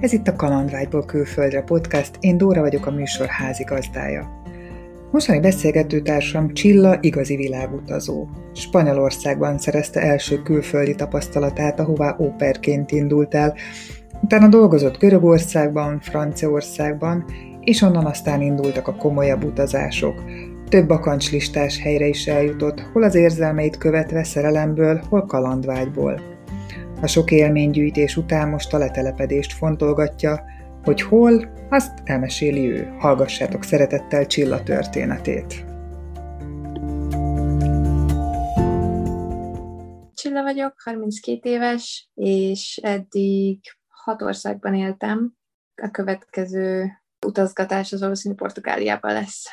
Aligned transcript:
Ez 0.00 0.12
itt 0.12 0.28
a 0.28 0.36
Kalandvágyból 0.36 1.04
külföldre 1.04 1.62
podcast, 1.62 2.10
én 2.20 2.36
Dóra 2.36 2.60
vagyok 2.60 2.86
a 2.86 2.90
műsor 2.90 3.26
házigazdája. 3.26 4.42
Mostani 5.10 5.40
beszélgetőtársam 5.40 6.52
Csilla 6.52 6.98
igazi 7.00 7.36
világutazó. 7.36 8.26
Spanyolországban 8.54 9.58
szerezte 9.58 10.00
első 10.00 10.42
külföldi 10.42 10.94
tapasztalatát, 10.94 11.80
ahová 11.80 12.16
óperként 12.20 12.90
indult 12.90 13.34
el, 13.34 13.54
utána 14.22 14.48
dolgozott 14.48 14.98
Görögországban, 14.98 16.00
Franciaországban, 16.00 17.24
és 17.60 17.82
onnan 17.82 18.06
aztán 18.06 18.40
indultak 18.40 18.88
a 18.88 18.96
komolyabb 18.96 19.44
utazások. 19.44 20.22
Több 20.68 20.90
akancslistás 20.90 21.78
helyre 21.78 22.06
is 22.06 22.26
eljutott, 22.26 22.80
hol 22.92 23.02
az 23.02 23.14
érzelmeit 23.14 23.78
követve 23.78 24.24
szerelemből, 24.24 25.00
hol 25.08 25.26
kalandvágyból. 25.26 26.20
A 27.00 27.06
sok 27.06 27.30
élménygyűjtés 27.30 28.16
után 28.16 28.48
most 28.48 28.72
a 28.72 28.78
letelepedést 28.78 29.52
fontolgatja, 29.52 30.44
hogy 30.82 31.02
hol, 31.02 31.48
azt 31.70 31.98
elmeséli 32.04 32.70
ő. 32.70 32.94
Hallgassátok 32.98 33.62
szeretettel 33.62 34.26
Csilla 34.26 34.62
történetét. 34.62 35.64
Csilla 40.14 40.42
vagyok, 40.42 40.80
32 40.84 41.50
éves, 41.50 42.10
és 42.14 42.80
eddig 42.82 43.60
hat 43.88 44.22
országban 44.22 44.74
éltem. 44.74 45.32
A 45.82 45.90
következő 45.90 46.90
utazgatás 47.26 47.92
az 47.92 48.00
valószínű 48.00 48.34
Portugáliában 48.34 49.12
lesz. 49.12 49.46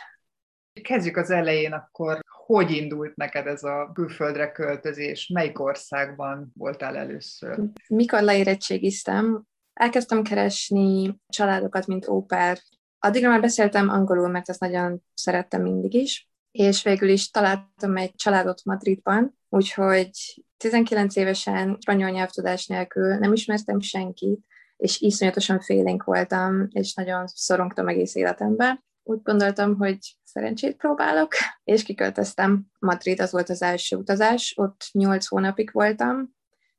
Kezdjük 0.82 1.18
az 1.18 1.30
elején 1.30 1.72
akkor, 1.72 2.20
hogy 2.46 2.72
indult 2.72 3.16
neked 3.16 3.48
ez 3.48 3.64
a 3.64 3.92
külföldre 3.94 4.52
költözés? 4.52 5.30
Melyik 5.34 5.60
országban 5.60 6.52
voltál 6.54 6.96
először? 6.96 7.60
Mikor 7.88 8.22
leérettségiztem, 8.22 9.44
elkezdtem 9.74 10.24
keresni 10.24 11.20
családokat, 11.28 11.88
mint 11.88 12.08
óper. 12.08 12.60
Addigra 13.00 13.30
már 13.30 13.42
beszéltem 13.42 13.90
angolul, 13.90 14.28
mert 14.28 14.50
ezt 14.50 14.60
nagyon 14.60 15.04
szerettem 15.14 15.62
mindig 15.62 15.94
is, 15.94 16.30
és 16.52 16.84
végül 16.84 17.10
is 17.10 17.30
találtam 17.30 17.98
egy 17.98 18.16
családot 18.16 18.64
Madridban, 18.64 19.38
úgyhogy 19.50 20.10
19 20.58 21.16
évesen 21.16 21.78
spanyol 21.82 22.10
nyelvtudás 22.10 22.68
nélkül 22.68 23.16
nem 23.18 23.34
ismertem 23.34 23.80
senkit, 23.80 24.46
és 24.78 25.02
iszonyatosan 25.02 25.60
félénk 25.60 26.04
voltam, 26.04 26.68
és 26.70 26.94
nagyon 26.94 27.28
szorongtam 27.28 27.88
egész 27.88 28.16
életemben 28.16 28.84
úgy 29.08 29.22
gondoltam, 29.22 29.78
hogy 29.78 29.98
szerencsét 30.24 30.76
próbálok, 30.76 31.34
és 31.64 31.84
kiköltöztem. 31.84 32.66
Madrid 32.80 33.20
az 33.20 33.32
volt 33.32 33.50
az 33.50 33.62
első 33.62 33.96
utazás, 33.96 34.54
ott 34.58 34.90
nyolc 34.92 35.28
hónapig 35.28 35.70
voltam, 35.72 36.34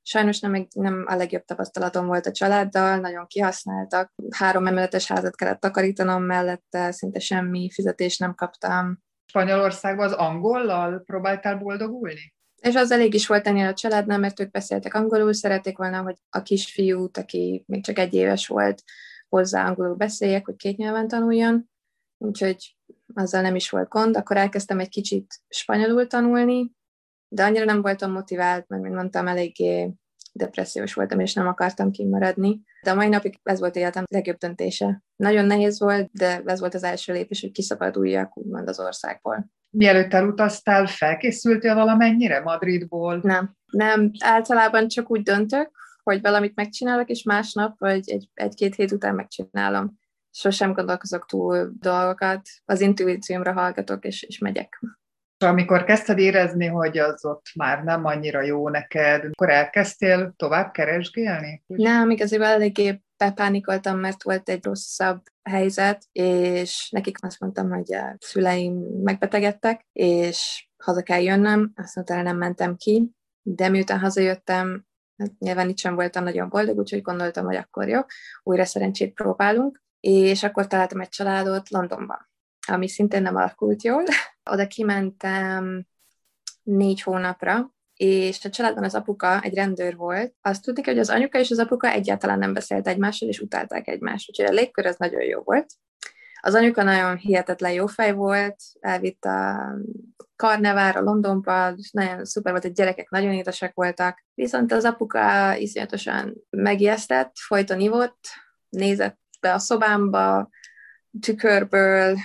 Sajnos 0.08 0.40
nem, 0.40 0.66
nem 0.74 1.04
a 1.06 1.14
legjobb 1.14 1.44
tapasztalatom 1.44 2.06
volt 2.06 2.26
a 2.26 2.32
családdal, 2.32 2.96
nagyon 2.96 3.26
kihasználtak. 3.26 4.12
Három 4.30 4.66
emeletes 4.66 5.06
házat 5.06 5.36
kellett 5.36 5.60
takarítanom 5.60 6.22
mellette, 6.22 6.92
szinte 6.92 7.18
semmi 7.18 7.70
fizetést 7.70 8.20
nem 8.20 8.34
kaptam. 8.34 9.02
Spanyolországban 9.26 10.06
az 10.06 10.12
angollal 10.12 11.02
próbáltál 11.06 11.56
boldogulni? 11.56 12.34
És 12.60 12.74
az 12.74 12.90
elég 12.90 13.14
is 13.14 13.26
volt 13.26 13.46
ennél 13.46 13.66
a 13.68 13.74
családnál, 13.74 14.18
mert 14.18 14.40
ők 14.40 14.50
beszéltek 14.50 14.94
angolul, 14.94 15.32
szerették 15.32 15.78
volna, 15.78 16.02
hogy 16.02 16.16
a 16.30 16.42
kisfiút, 16.42 17.16
aki 17.16 17.64
még 17.66 17.84
csak 17.84 17.98
egy 17.98 18.14
éves 18.14 18.46
volt, 18.46 18.82
hozzá 19.28 19.66
angolul 19.66 19.94
beszéljek, 19.94 20.44
hogy 20.44 20.56
két 20.56 20.76
nyelven 20.76 21.08
tanuljon 21.08 21.70
úgyhogy 22.18 22.76
azzal 23.14 23.42
nem 23.42 23.54
is 23.54 23.70
volt 23.70 23.88
gond. 23.88 24.16
Akkor 24.16 24.36
elkezdtem 24.36 24.78
egy 24.78 24.88
kicsit 24.88 25.34
spanyolul 25.48 26.06
tanulni, 26.06 26.70
de 27.28 27.44
annyira 27.44 27.64
nem 27.64 27.82
voltam 27.82 28.12
motivált, 28.12 28.68
mert 28.68 28.82
mint 28.82 28.94
mondtam, 28.94 29.26
eléggé 29.26 29.94
depressziós 30.32 30.94
voltam, 30.94 31.20
és 31.20 31.32
nem 31.34 31.46
akartam 31.46 31.90
kimaradni. 31.90 32.60
De 32.82 32.90
a 32.90 32.94
mai 32.94 33.08
napig 33.08 33.38
ez 33.42 33.58
volt 33.58 33.76
életem 33.76 34.04
legjobb 34.10 34.36
döntése. 34.36 35.02
Nagyon 35.16 35.44
nehéz 35.44 35.80
volt, 35.80 36.08
de 36.12 36.42
ez 36.44 36.60
volt 36.60 36.74
az 36.74 36.82
első 36.82 37.12
lépés, 37.12 37.40
hogy 37.40 37.52
kiszabaduljak 37.52 38.36
úgymond 38.36 38.68
az 38.68 38.80
országból. 38.80 39.50
Mielőtt 39.70 40.12
elutaztál, 40.12 40.86
felkészültél 40.86 41.74
valamennyire 41.74 42.40
Madridból? 42.40 43.20
Nem, 43.22 43.56
nem. 43.70 44.10
Általában 44.18 44.88
csak 44.88 45.10
úgy 45.10 45.22
döntök, 45.22 45.70
hogy 46.02 46.20
valamit 46.20 46.54
megcsinálok, 46.54 47.08
és 47.08 47.22
másnap, 47.22 47.78
vagy 47.78 48.10
egy, 48.10 48.30
egy-két 48.34 48.74
hét 48.74 48.92
után 48.92 49.14
megcsinálom 49.14 49.98
sosem 50.36 50.72
gondolkozok 50.72 51.26
túl 51.26 51.70
dolgokat, 51.80 52.40
az 52.64 52.80
intuíciómra 52.80 53.52
hallgatok, 53.52 54.04
és, 54.04 54.22
és 54.22 54.38
megyek. 54.38 54.80
Amikor 55.44 55.84
kezdted 55.84 56.18
érezni, 56.18 56.66
hogy 56.66 56.98
az 56.98 57.24
ott 57.24 57.46
már 57.54 57.84
nem 57.84 58.04
annyira 58.04 58.42
jó 58.42 58.68
neked, 58.68 59.24
akkor 59.24 59.50
elkezdtél 59.50 60.32
tovább 60.36 60.72
keresgélni? 60.72 61.62
Nem, 61.66 62.10
igazából 62.10 62.46
eléggé 62.46 63.02
bepánikoltam, 63.16 63.98
mert 63.98 64.22
volt 64.22 64.48
egy 64.48 64.64
rosszabb 64.64 65.22
helyzet, 65.42 66.04
és 66.12 66.88
nekik 66.90 67.16
azt 67.24 67.40
mondtam, 67.40 67.70
hogy 67.70 67.94
a 67.94 68.16
szüleim 68.18 68.74
megbetegedtek, 69.02 69.86
és 69.92 70.68
haza 70.84 71.02
kell 71.02 71.22
jönnöm, 71.22 71.72
azt 71.74 72.08
nem 72.08 72.36
mentem 72.36 72.76
ki, 72.76 73.10
de 73.42 73.68
miután 73.68 73.98
hazajöttem, 73.98 74.86
hát 75.16 75.38
nyilván 75.38 75.68
itt 75.68 75.78
sem 75.78 75.94
voltam 75.94 76.24
nagyon 76.24 76.48
boldog, 76.48 76.78
úgyhogy 76.78 77.02
gondoltam, 77.02 77.44
hogy 77.44 77.56
akkor 77.56 77.88
jó, 77.88 78.00
újra 78.42 78.64
szerencsét 78.64 79.14
próbálunk, 79.14 79.84
és 80.06 80.42
akkor 80.42 80.66
találtam 80.66 81.00
egy 81.00 81.08
családot 81.08 81.70
Londonban, 81.70 82.30
ami 82.66 82.88
szintén 82.88 83.22
nem 83.22 83.36
alakult 83.36 83.82
jól. 83.82 84.02
Oda 84.52 84.66
kimentem 84.66 85.86
négy 86.62 87.02
hónapra, 87.02 87.74
és 87.94 88.44
a 88.44 88.50
családban 88.50 88.84
az 88.84 88.94
apuka 88.94 89.40
egy 89.40 89.54
rendőr 89.54 89.96
volt. 89.96 90.34
Azt 90.40 90.62
tudni 90.62 90.82
hogy 90.84 90.98
az 90.98 91.10
anyuka 91.10 91.38
és 91.38 91.50
az 91.50 91.58
apuka 91.58 91.88
egyáltalán 91.88 92.38
nem 92.38 92.52
beszélt 92.52 92.88
egymással, 92.88 93.28
és 93.28 93.40
utálták 93.40 93.88
egymást, 93.88 94.28
úgyhogy 94.28 94.46
a 94.46 94.52
légkör 94.52 94.86
az 94.86 94.96
nagyon 94.96 95.22
jó 95.22 95.40
volt. 95.40 95.66
Az 96.40 96.54
anyuka 96.54 96.82
nagyon 96.82 97.16
hihetetlen 97.16 97.72
jó 97.72 97.86
fej 97.86 98.12
volt, 98.12 98.56
elvitt 98.80 99.24
a 99.24 99.70
karnevára 100.36 101.00
Londonba, 101.00 101.72
és 101.76 101.90
nagyon 101.90 102.24
szuper 102.24 102.52
volt, 102.52 102.64
a 102.64 102.68
gyerekek 102.68 103.10
nagyon 103.10 103.32
édesek 103.32 103.74
voltak, 103.74 104.24
viszont 104.34 104.72
az 104.72 104.84
apuka 104.84 105.56
iszonyatosan 105.56 106.34
megijesztett, 106.50 107.32
folyton 107.38 107.80
ivott, 107.80 108.18
nézett 108.68 109.25
be 109.40 109.52
a 109.52 109.58
szobámba 109.58 110.48
tükörből, 111.20 112.16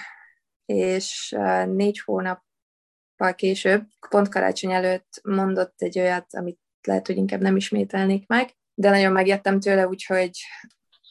és 0.65 1.35
négy 1.65 1.99
hónappal 1.99 3.35
később, 3.35 3.83
pont 4.09 4.29
karácsony 4.29 4.71
előtt 4.71 5.21
mondott 5.23 5.73
egy 5.77 5.99
olyat, 5.99 6.35
amit 6.35 6.59
lehet, 6.81 7.07
hogy 7.07 7.17
inkább 7.17 7.41
nem 7.41 7.55
ismételnék 7.55 8.27
meg, 8.27 8.55
de 8.73 8.89
nagyon 8.89 9.11
megjettem 9.11 9.59
tőle, 9.59 9.87
úgyhogy 9.87 10.39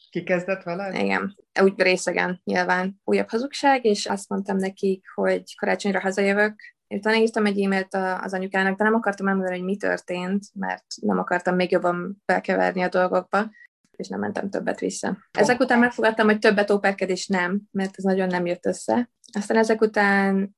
Kikezdett 0.09 0.63
vele? 0.63 0.99
Igen, 0.99 1.35
úgy 1.61 1.81
részegen 1.81 2.41
nyilván 2.43 3.01
újabb 3.03 3.29
hazugság, 3.29 3.85
és 3.85 4.05
azt 4.05 4.29
mondtam 4.29 4.57
nekik, 4.57 5.05
hogy 5.13 5.55
karácsonyra 5.55 5.99
hazajövök, 5.99 6.55
Utána 6.95 7.17
írtam 7.17 7.45
egy 7.45 7.61
e-mailt 7.61 7.93
az 8.21 8.33
anyukának, 8.33 8.77
de 8.77 8.83
nem 8.83 8.93
akartam 8.93 9.27
elmondani, 9.27 9.55
hogy 9.55 9.65
mi 9.65 9.77
történt, 9.77 10.45
mert 10.53 10.85
nem 11.01 11.19
akartam 11.19 11.55
még 11.55 11.71
jobban 11.71 12.21
belkeverni 12.25 12.81
a 12.81 12.89
dolgokba 12.89 13.49
és 14.01 14.07
nem 14.07 14.19
mentem 14.19 14.49
többet 14.49 14.79
vissza. 14.79 15.17
Ezek 15.31 15.59
után 15.59 15.79
megfogadtam, 15.79 16.25
hogy 16.25 16.39
többet 16.39 16.71
óperkedés 16.71 17.27
nem, 17.27 17.61
mert 17.71 17.97
ez 17.97 18.03
nagyon 18.03 18.27
nem 18.27 18.45
jött 18.45 18.65
össze. 18.65 19.09
Aztán 19.33 19.57
ezek 19.57 19.81
után 19.81 20.55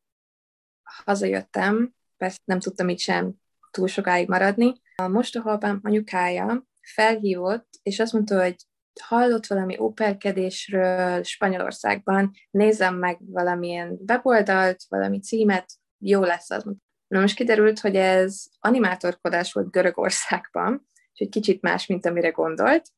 hazajöttem, 0.84 1.94
persze 2.18 2.40
nem 2.44 2.60
tudtam 2.60 2.90
így 2.90 3.00
sem 3.00 3.34
túl 3.72 3.88
sokáig 3.88 4.28
maradni. 4.28 4.82
A 4.96 5.08
mostohapám 5.08 5.80
anyukája 5.84 6.68
felhívott, 6.82 7.68
és 7.84 8.00
azt 8.00 8.14
mondta, 8.14 8.42
hogy 8.42 8.56
hallott 9.02 9.46
valami 9.46 9.78
óperkedésről 9.80 11.24
Spanyolországban, 11.24 12.32
nézem 12.52 12.96
meg 12.96 13.18
valamilyen 13.20 14.00
weboldalt, 14.08 14.84
valami 14.90 15.20
címet, 15.20 15.74
jó 15.98 16.22
lesz 16.22 16.50
az. 16.50 16.64
Na 17.08 17.20
most 17.20 17.36
kiderült, 17.36 17.80
hogy 17.80 17.96
ez 17.96 18.44
animátorkodás 18.60 19.54
volt 19.54 19.72
Görögországban, 19.72 20.88
egy 21.14 21.30
kicsit 21.30 21.62
más, 21.62 21.86
mint 21.86 22.06
amire 22.06 22.30
gondolt, 22.30 22.90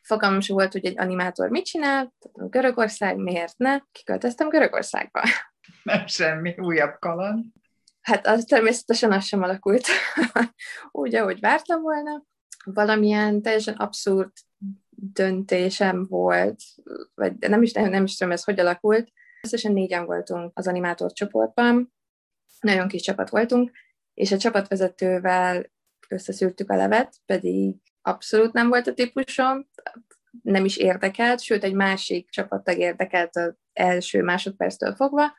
fogalmam 0.00 0.40
sem 0.40 0.56
volt, 0.56 0.72
hogy 0.72 0.84
egy 0.84 0.98
animátor 0.98 1.48
mit 1.48 1.64
csinál, 1.64 2.14
Görögország, 2.32 3.16
miért 3.16 3.58
ne? 3.58 3.78
Kiköltöztem 3.92 4.48
Görögországba. 4.48 5.22
Nem 5.82 6.06
semmi, 6.06 6.54
újabb 6.58 6.98
kaland. 6.98 7.44
Hát 8.00 8.26
az 8.26 8.44
természetesen 8.44 9.12
az 9.12 9.24
sem 9.24 9.42
alakult 9.42 9.86
úgy, 10.90 11.14
ahogy 11.14 11.40
vártam 11.40 11.82
volna. 11.82 12.24
Valamilyen 12.64 13.42
teljesen 13.42 13.74
abszurd 13.74 14.30
döntésem 14.90 16.06
volt, 16.06 16.60
vagy 17.14 17.38
nem 17.38 17.62
is, 17.62 17.72
nem 17.72 18.04
is 18.04 18.16
tudom, 18.16 18.32
ez 18.32 18.44
hogy 18.44 18.60
alakult. 18.60 19.12
Összesen 19.42 19.72
négyen 19.72 20.04
voltunk 20.04 20.50
az 20.54 20.66
animátor 20.66 21.12
csoportban, 21.12 21.92
nagyon 22.60 22.88
kis 22.88 23.02
csapat 23.02 23.30
voltunk, 23.30 23.70
és 24.14 24.32
a 24.32 24.38
csapatvezetővel 24.38 25.70
összeszűrtük 26.08 26.70
a 26.70 26.76
levet, 26.76 27.16
pedig 27.26 27.76
abszolút 28.02 28.52
nem 28.52 28.68
volt 28.68 28.86
a 28.86 28.94
típusom, 28.94 29.68
nem 30.42 30.64
is 30.64 30.76
érdekelt, 30.76 31.40
sőt 31.40 31.64
egy 31.64 31.74
másik 31.74 32.30
csapattag 32.30 32.78
érdekelt 32.78 33.36
az 33.36 33.54
első 33.72 34.22
másodperctől 34.22 34.94
fogva, 34.94 35.32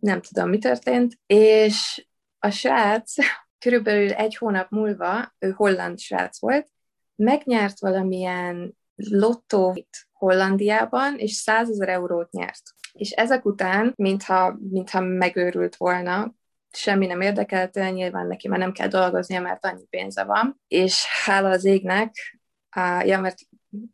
nem 0.00 0.20
tudom, 0.20 0.48
mi 0.48 0.58
történt, 0.58 1.18
és 1.26 2.06
a 2.38 2.50
srác 2.50 3.14
körülbelül 3.58 4.12
egy 4.12 4.36
hónap 4.36 4.70
múlva, 4.70 5.34
ő 5.38 5.50
holland 5.50 5.98
srác 5.98 6.40
volt, 6.40 6.68
megnyert 7.14 7.80
valamilyen 7.80 8.76
lottót 8.94 9.88
Hollandiában, 10.12 11.18
és 11.18 11.32
100 11.32 11.70
ezer 11.70 11.88
eurót 11.88 12.30
nyert. 12.30 12.62
És 12.92 13.10
ezek 13.10 13.44
után, 13.44 13.92
mintha, 13.96 14.58
mintha 14.70 15.00
megőrült 15.00 15.76
volna, 15.76 16.34
semmi 16.72 17.06
nem 17.06 17.20
érdekelte, 17.20 17.90
nyilván 17.90 18.26
neki 18.26 18.48
már 18.48 18.58
nem 18.58 18.72
kell 18.72 18.88
dolgoznia, 18.88 19.40
mert 19.40 19.64
annyi 19.64 19.84
pénze 19.90 20.24
van, 20.24 20.60
és 20.68 21.06
hála 21.24 21.48
az 21.48 21.64
égnek, 21.64 22.38
á, 22.70 23.04
ja, 23.04 23.20
mert 23.20 23.38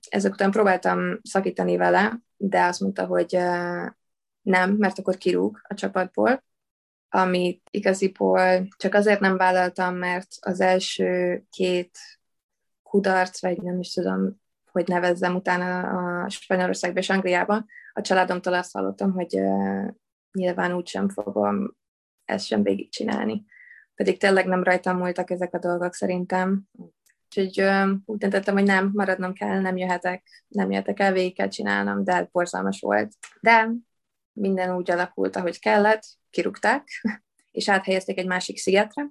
ezek 0.09 0.33
után 0.33 0.51
próbáltam 0.51 1.19
szakítani 1.23 1.77
vele, 1.77 2.21
de 2.37 2.65
azt 2.65 2.81
mondta, 2.81 3.07
hogy 3.07 3.39
nem, 4.43 4.73
mert 4.79 4.99
akkor 4.99 5.17
kirúg 5.17 5.61
a 5.69 5.75
csapatból, 5.75 6.45
amit 7.09 7.63
igaziból 7.71 8.69
csak 8.77 8.95
azért 8.95 9.21
nem 9.21 9.37
vállaltam, 9.37 9.97
mert 9.97 10.29
az 10.41 10.61
első 10.61 11.43
két 11.51 11.99
kudarc, 12.83 13.41
vagy 13.41 13.63
nem 13.63 13.79
is 13.79 13.93
tudom, 13.93 14.41
hogy 14.71 14.89
nevezzem 14.89 15.35
utána 15.35 15.81
a 16.25 16.29
Spanyolországba 16.29 16.99
és 16.99 17.11
Angliába, 17.11 17.65
a 17.93 18.01
családomtól 18.01 18.55
azt 18.55 18.73
hallottam, 18.73 19.13
hogy 19.13 19.35
uh, 19.41 19.89
nyilván 20.33 20.73
úgysem 20.73 21.09
fogom 21.09 21.77
ezt 22.25 22.47
sem 22.47 22.63
végigcsinálni. 22.63 23.45
Pedig 23.95 24.19
tényleg 24.19 24.47
nem 24.47 24.63
rajtam 24.63 24.99
múltak 24.99 25.31
ezek 25.31 25.55
a 25.55 25.59
dolgok 25.59 25.95
szerintem. 25.95 26.63
Úgyhogy 27.27 27.61
uh, 27.61 27.91
úgy 28.05 28.19
döntöttem, 28.19 28.55
hogy 28.55 28.65
nem, 28.65 28.91
maradnom 28.95 29.33
kell, 29.33 29.61
nem 29.61 29.77
jöhetek, 29.77 30.45
nem 30.49 30.71
jöhetek 30.71 31.01
el, 31.01 31.13
végig 31.13 31.35
kell 31.35 31.49
csinálnom, 31.49 32.05
de 32.05 32.29
borzalmas 32.33 32.81
volt. 32.81 33.13
De 33.41 33.71
minden 34.33 34.77
úgy 34.77 34.91
alakult, 34.91 35.37
ahogy 35.37 35.59
kellett, 35.59 36.03
kirúgták, 36.31 36.89
és 37.51 37.69
áthelyezték 37.69 38.19
egy 38.19 38.27
másik 38.27 38.59
szigetre. 38.59 39.11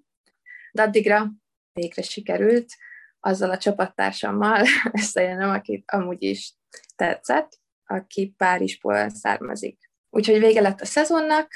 De 0.71 0.81
addigra 0.81 1.31
végre 1.73 2.01
sikerült 2.01 2.73
azzal 3.19 3.49
a 3.49 3.57
csapattársammal 3.57 4.65
összejönnem, 5.01 5.49
akit 5.49 5.91
amúgy 5.91 6.23
is 6.23 6.53
tetszett, 6.95 7.59
aki 7.85 8.33
Párizsból 8.37 9.09
származik. 9.09 9.89
Úgyhogy 10.09 10.39
vége 10.39 10.61
lett 10.61 10.81
a 10.81 10.85
szezonnak, 10.85 11.51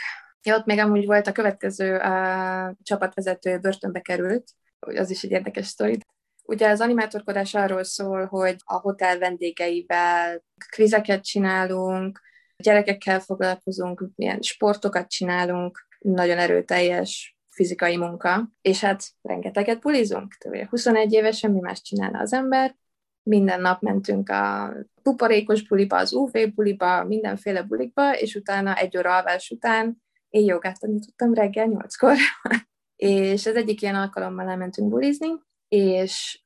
ja, 0.45 0.55
ott 0.55 0.65
még 0.65 0.79
amúgy 0.79 1.05
volt 1.05 1.27
a 1.27 1.31
következő 1.31 1.97
a 1.97 2.75
csapatvezető 2.83 3.59
börtönbe 3.59 3.99
került, 3.99 4.51
az 4.79 5.09
is 5.09 5.23
egy 5.23 5.31
érdekes 5.31 5.67
sztori. 5.67 5.99
Ugye 6.43 6.69
az 6.69 6.81
animátorkodás 6.81 7.53
arról 7.53 7.83
szól, 7.83 8.25
hogy 8.25 8.55
a 8.63 8.73
hotel 8.73 9.17
vendégeivel 9.17 10.43
kvizeket 10.69 11.23
csinálunk, 11.23 12.21
gyerekekkel 12.57 13.19
foglalkozunk, 13.19 14.09
milyen 14.15 14.41
sportokat 14.41 15.09
csinálunk, 15.09 15.87
nagyon 15.99 16.37
erőteljes 16.37 17.37
fizikai 17.49 17.97
munka, 17.97 18.49
és 18.61 18.81
hát 18.81 19.03
rengeteget 19.21 19.79
bulizunk. 19.79 20.35
21 20.69 21.13
évesen 21.13 21.51
mi 21.51 21.59
más 21.59 21.81
csinálna 21.81 22.19
az 22.19 22.33
ember, 22.33 22.75
minden 23.23 23.61
nap 23.61 23.81
mentünk 23.81 24.29
a 24.29 24.73
puparékos 25.03 25.67
buliba, 25.67 25.97
az 25.97 26.13
UV 26.13 26.31
buliba, 26.55 27.03
mindenféle 27.03 27.61
bulikba, 27.63 28.17
és 28.17 28.35
utána 28.35 28.75
egy 28.75 28.97
óra 28.97 29.15
alvás 29.15 29.49
után 29.49 30.03
én 30.35 30.45
jogát 30.45 30.79
tanítottam 30.79 31.33
reggel 31.33 31.65
nyolckor. 31.65 32.17
és 32.95 33.45
az 33.45 33.55
egyik 33.55 33.81
ilyen 33.81 33.95
alkalommal 33.95 34.49
elmentünk 34.49 34.89
bulizni, 34.89 35.29
és 35.67 36.43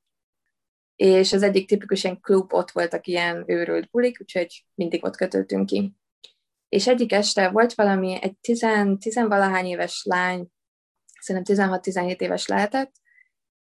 és 0.96 1.34
az 1.34 1.44
egyik 1.44 1.68
tipikus 1.68 2.04
ilyen 2.04 2.20
klub, 2.20 2.54
ott 2.54 2.72
voltak 2.72 3.08
ilyen 3.08 3.44
őrült 3.48 3.90
bulik, 3.90 4.18
úgyhogy 4.22 4.66
mindig 4.76 5.04
ott 5.04 5.16
kötöttünk 5.16 5.66
ki. 5.66 5.96
És 6.70 6.88
egyik 6.88 7.12
este 7.12 7.50
volt 7.50 7.74
valami, 7.74 8.18
egy 8.22 8.38
tizen, 8.38 9.00
tizenvalahány 9.00 9.66
éves 9.66 10.04
lány, 10.04 10.48
szerintem 11.20 11.80
16-17 11.82 12.20
éves 12.20 12.48
lehetett, 12.48 12.92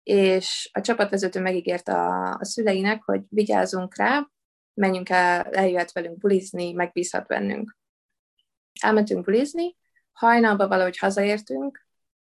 és 0.03 0.69
a 0.73 0.81
csapatvezető 0.81 1.41
megígérte 1.41 1.93
a, 1.93 2.33
a 2.39 2.45
szüleinek, 2.45 3.03
hogy 3.03 3.21
vigyázzunk 3.29 3.97
rá, 3.97 4.29
menjünk 4.73 5.09
el, 5.09 5.43
eljöhet 5.43 5.91
velünk 5.91 6.17
bulizni, 6.17 6.73
megbízhat 6.73 7.27
bennünk. 7.27 7.77
Elmentünk 8.81 9.25
bulizni, 9.25 9.75
hajnalba 10.17 10.67
valahogy 10.67 10.97
hazaértünk, 10.97 11.85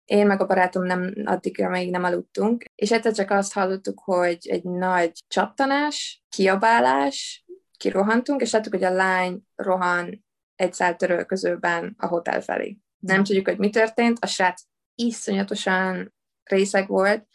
én 0.05 0.27
meg 0.27 0.41
a 0.41 0.47
barátom 0.47 0.85
nem, 0.85 1.15
addigra 1.25 1.69
még 1.69 1.91
nem 1.91 2.05
aludtunk, 2.05 2.65
és 2.75 2.93
egyszer 2.93 3.13
csak 3.13 3.31
azt 3.31 3.53
hallottuk, 3.53 4.01
hogy 4.05 4.49
egy 4.49 4.65
nagy 4.65 5.25
csaptanás, 5.29 6.23
kiabálás, 6.29 7.45
kirohantunk, 7.77 8.41
és 8.41 8.53
láttuk, 8.53 8.73
hogy 8.73 8.85
a 8.85 8.91
lány 8.91 9.43
rohan 9.55 10.25
egy 10.57 10.73
szál 10.73 10.97
törölközőben 10.97 11.95
a 11.99 12.07
hotel 12.07 12.41
felé. 12.43 12.79
Nem 12.99 13.25
tudjuk, 13.25 13.49
hogy 13.49 13.59
mi 13.59 13.71
történt, 13.71 14.19
a 14.21 14.27
srác 14.27 14.63
iszonyatosan 14.95 16.15
részeg 16.43 16.89
volt, 16.89 17.27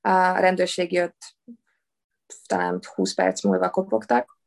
a 0.00 0.38
rendőrség 0.38 0.92
jött, 0.92 1.36
talán 2.46 2.80
20 2.94 3.14
perc 3.14 3.42
múlva 3.42 3.70
kopogtak, 3.70 4.38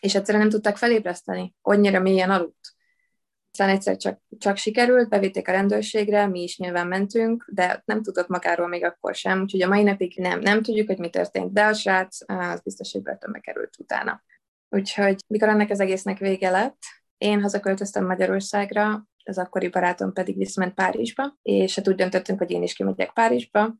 és 0.00 0.14
egyszerűen 0.14 0.42
nem 0.42 0.52
tudták 0.52 0.76
felébreszteni, 0.76 1.54
annyira 1.62 2.00
mélyen 2.00 2.30
aludt. 2.30 2.75
Aztán 3.58 3.74
egyszer 3.74 3.96
csak, 3.96 4.20
csak 4.38 4.56
sikerült, 4.56 5.08
bevitték 5.08 5.48
a 5.48 5.52
rendőrségre, 5.52 6.26
mi 6.26 6.42
is 6.42 6.58
nyilván 6.58 6.86
mentünk, 6.86 7.50
de 7.52 7.82
nem 7.84 8.02
tudott 8.02 8.28
magáról 8.28 8.68
még 8.68 8.84
akkor 8.84 9.14
sem, 9.14 9.40
úgyhogy 9.40 9.62
a 9.62 9.68
mai 9.68 9.82
napig 9.82 10.16
nem, 10.16 10.40
nem 10.40 10.62
tudjuk, 10.62 10.86
hogy 10.86 10.98
mi 10.98 11.10
történt, 11.10 11.52
de 11.52 11.64
a 11.64 11.72
srác 11.72 12.18
az 12.26 12.60
biztos, 12.60 12.92
hogy 12.92 13.02
börtönbe 13.02 13.38
került 13.38 13.74
utána. 13.78 14.22
Úgyhogy 14.68 15.16
mikor 15.26 15.48
ennek 15.48 15.70
az 15.70 15.80
egésznek 15.80 16.18
vége 16.18 16.50
lett, 16.50 16.78
én 17.18 17.42
hazaköltöztem 17.42 18.06
Magyarországra, 18.06 19.08
az 19.24 19.38
akkori 19.38 19.68
barátom 19.68 20.12
pedig 20.12 20.36
visszament 20.36 20.74
Párizsba, 20.74 21.36
és 21.42 21.74
hát 21.74 21.88
úgy 21.88 21.94
döntöttünk, 21.94 22.38
hogy 22.38 22.50
én 22.50 22.62
is 22.62 22.74
kimegyek 22.74 23.12
Párizsba, 23.12 23.74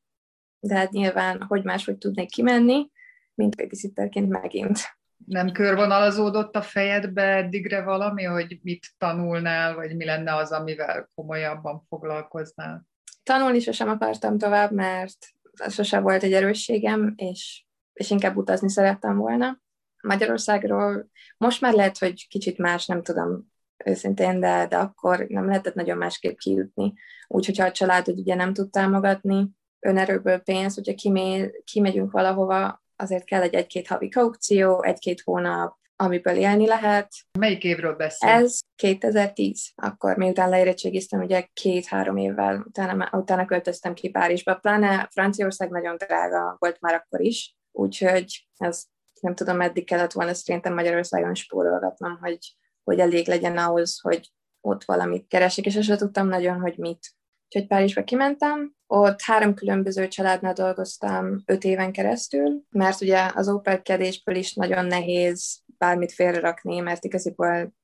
de 0.61 0.75
hát 0.75 0.91
nyilván, 0.91 1.43
hogy 1.49 1.65
máshogy 1.65 1.99
tudnék 1.99 2.31
kimenni, 2.31 2.91
mint 3.35 3.57
babysitterként 3.57 4.29
megint. 4.29 4.79
Nem 5.27 5.53
körvonalazódott 5.53 6.57
a 6.57 6.63
fejedbe 6.63 7.23
eddigre 7.23 7.83
valami, 7.83 8.25
hogy 8.25 8.59
mit 8.63 8.87
tanulnál, 8.99 9.75
vagy 9.75 9.97
mi 9.97 10.05
lenne 10.05 10.35
az, 10.35 10.53
amivel 10.53 11.11
komolyabban 11.15 11.85
foglalkoznál? 11.89 12.87
Tanulni 13.23 13.61
sosem 13.61 13.89
akartam 13.89 14.39
tovább, 14.39 14.73
mert 14.73 15.17
ez 15.53 15.75
sosem 15.75 16.03
volt 16.03 16.23
egy 16.23 16.33
erősségem, 16.33 17.13
és, 17.17 17.65
és 17.93 18.11
inkább 18.11 18.37
utazni 18.37 18.71
szerettem 18.71 19.17
volna. 19.17 19.61
Magyarországról 20.03 21.11
most 21.37 21.61
már 21.61 21.73
lehet, 21.73 21.99
hogy 21.99 22.29
kicsit 22.29 22.59
más, 22.59 22.87
nem 22.87 23.03
tudom 23.03 23.53
őszintén, 23.85 24.41
de, 24.41 24.67
de 24.67 24.77
akkor 24.77 25.27
nem 25.29 25.47
lehetett 25.47 25.75
nagyon 25.75 25.97
másképp 25.97 26.37
kijutni. 26.37 26.93
Úgyhogy 27.29 27.59
ha 27.59 27.65
a 27.65 27.73
családod 27.73 28.19
ugye 28.19 28.35
nem 28.35 28.53
tud 28.53 28.71
támogatni, 28.71 29.49
önerőből 29.81 30.39
pénz, 30.39 30.75
hogyha 30.75 30.95
kimé, 30.95 31.51
kimegyünk 31.65 32.11
valahova, 32.11 32.85
azért 32.97 33.25
kell 33.25 33.43
egy 33.43 33.55
egy-két 33.55 33.87
havi 33.87 34.09
kaukció, 34.09 34.83
egy-két 34.83 35.21
hónap, 35.21 35.77
amiből 35.97 36.37
élni 36.37 36.67
lehet. 36.67 37.09
Melyik 37.39 37.65
évről 37.65 37.95
beszélsz? 37.95 38.43
Ez 38.43 38.59
2010, 38.75 39.71
akkor 39.75 40.17
miután 40.17 40.49
leérettségiztem, 40.49 41.21
ugye 41.21 41.47
két-három 41.53 42.17
évvel 42.17 42.65
utána, 42.67 43.09
utána 43.13 43.45
költöztem 43.45 43.95
ki 43.95 44.11
Párizsba, 44.11 44.55
pláne 44.55 45.09
Franciaország 45.11 45.71
nagyon 45.71 45.97
drága 45.97 46.57
volt 46.59 46.81
már 46.81 46.95
akkor 46.95 47.21
is, 47.21 47.57
úgyhogy 47.73 48.49
ez 48.57 48.85
nem 49.21 49.35
tudom, 49.35 49.57
meddig 49.57 49.85
kellett 49.85 50.13
volna 50.13 50.35
szerintem 50.35 50.75
Magyarországon 50.75 51.35
spórolgatnom, 51.35 52.19
hogy, 52.21 52.39
hogy 52.85 52.99
elég 52.99 53.29
legyen 53.29 53.59
ahhoz, 53.59 54.01
hogy 54.01 54.33
ott 54.61 54.85
valamit 54.85 55.27
keresek, 55.29 55.65
és 55.65 55.77
azt 55.77 55.99
tudtam 55.99 56.29
nagyon, 56.29 56.61
hogy 56.61 56.79
mit. 56.79 57.15
Úgyhogy 57.49 57.67
Párizsba 57.67 58.05
kimentem, 58.05 58.75
ott 58.87 59.21
három 59.21 59.55
különböző 59.55 60.09
családnál 60.09 60.53
dolgoztam 60.53 61.43
öt 61.47 61.65
éven 61.65 61.93
keresztül, 61.93 62.63
mert 62.71 63.01
ugye 63.01 63.31
az 63.35 63.49
óperkedésből 63.49 64.35
is 64.35 64.55
nagyon 64.55 64.87
nehéz 64.87 65.63
bármit 65.79 66.13
félrerakni, 66.13 66.81
mert 66.81 67.05
igaziból 67.05 67.75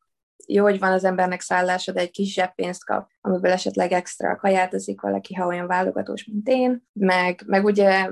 jó, 0.47 0.63
hogy 0.63 0.79
van 0.79 0.93
az 0.93 1.05
embernek 1.05 1.41
szállása, 1.41 1.93
de 1.93 2.01
egy 2.01 2.11
kis 2.11 2.33
zseppénzt 2.33 2.85
kap, 2.85 3.11
amiből 3.21 3.51
esetleg 3.51 3.93
extra 3.93 4.37
kaját 4.37 4.75
eszik 4.75 5.01
valaki, 5.01 5.35
ha 5.35 5.47
olyan 5.47 5.67
válogatós, 5.67 6.25
mint 6.25 6.49
én, 6.49 6.87
meg, 6.93 7.43
meg 7.47 7.65
ugye 7.65 8.09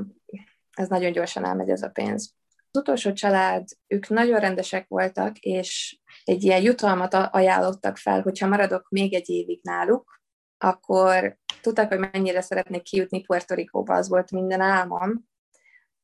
ez 0.70 0.88
nagyon 0.88 1.12
gyorsan 1.12 1.44
elmegy 1.44 1.68
ez 1.68 1.82
a 1.82 1.88
pénz. 1.88 2.34
Az 2.70 2.80
utolsó 2.80 3.12
család, 3.12 3.64
ők 3.86 4.08
nagyon 4.08 4.40
rendesek 4.40 4.88
voltak, 4.88 5.38
és 5.38 5.98
egy 6.24 6.44
ilyen 6.44 6.62
jutalmat 6.62 7.14
ajánlottak 7.14 7.96
fel, 7.96 8.22
hogyha 8.22 8.48
maradok 8.48 8.88
még 8.88 9.14
egy 9.14 9.28
évig 9.28 9.60
náluk, 9.62 10.19
akkor 10.62 11.38
tudták, 11.60 11.88
hogy 11.88 12.10
mennyire 12.12 12.40
szeretnék 12.40 12.82
kijutni 12.82 13.20
Puerto 13.20 13.54
Ricóba, 13.54 13.94
az 13.94 14.08
volt 14.08 14.30
minden 14.30 14.60
álmom, 14.60 15.28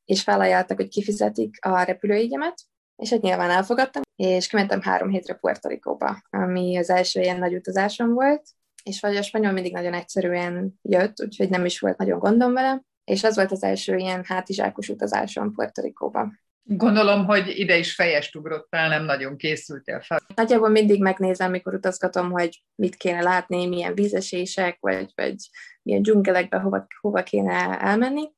és 0.05 0.23
felajánlottak, 0.23 0.77
hogy 0.77 0.89
kifizetik 0.89 1.65
a 1.65 1.81
repülőjegyemet, 1.81 2.61
és 2.95 3.11
egy 3.11 3.21
nyilván 3.21 3.49
elfogadtam, 3.49 4.01
és 4.15 4.47
kimentem 4.47 4.81
három 4.81 5.09
hétre 5.09 5.33
Puerto 5.33 5.69
Ricóba, 5.69 6.21
ami 6.29 6.77
az 6.77 6.89
első 6.89 7.21
ilyen 7.21 7.39
nagy 7.39 7.55
utazásom 7.55 8.13
volt, 8.13 8.43
és 8.83 8.99
vagy 8.99 9.15
a 9.15 9.21
spanyol 9.21 9.51
mindig 9.51 9.73
nagyon 9.73 9.93
egyszerűen 9.93 10.79
jött, 10.81 11.21
úgyhogy 11.21 11.49
nem 11.49 11.65
is 11.65 11.79
volt 11.79 11.97
nagyon 11.97 12.19
gondom 12.19 12.53
vele, 12.53 12.81
és 13.03 13.23
az 13.23 13.35
volt 13.35 13.51
az 13.51 13.63
első 13.63 13.95
ilyen 13.95 14.23
hátizsákos 14.23 14.89
utazásom 14.89 15.53
Puerto 15.53 15.81
Ricóba. 15.81 16.31
Gondolom, 16.69 17.25
hogy 17.25 17.59
ide 17.59 17.77
is 17.77 17.95
fejest 17.95 18.35
ugrottál, 18.35 18.89
nem 18.89 19.03
nagyon 19.03 19.37
készültél 19.37 20.01
fel. 20.01 20.19
Nagyjából 20.35 20.69
mindig 20.69 21.01
megnézem, 21.01 21.51
mikor 21.51 21.73
utazgatom, 21.73 22.31
hogy 22.31 22.63
mit 22.75 22.95
kéne 22.95 23.21
látni, 23.21 23.67
milyen 23.67 23.93
vízesések, 23.93 24.77
vagy, 24.79 25.11
vagy 25.15 25.35
milyen 25.81 26.01
dzsungelekbe 26.01 26.57
hova, 26.57 26.87
hova 26.99 27.23
kéne 27.23 27.79
elmenni. 27.79 28.35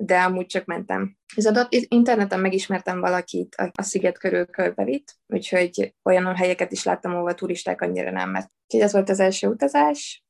de 0.00 0.20
amúgy 0.20 0.46
csak 0.46 0.64
mentem. 0.64 1.16
Viszont 1.34 1.66
interneten 1.70 2.40
megismertem 2.40 3.00
valakit, 3.00 3.54
a 3.72 3.82
sziget 3.82 4.18
körül 4.18 4.46
körbevitt, 4.46 5.16
úgyhogy 5.26 5.94
olyan 6.04 6.36
helyeket 6.36 6.72
is 6.72 6.84
láttam, 6.84 7.14
ahol 7.14 7.28
a 7.28 7.34
turisták 7.34 7.80
annyira 7.80 8.10
nem 8.10 8.30
mert. 8.30 8.50
Úgyhogy 8.62 8.80
ez 8.80 8.92
volt 8.92 9.08
az 9.08 9.20
első 9.20 9.48
utazás. 9.48 10.24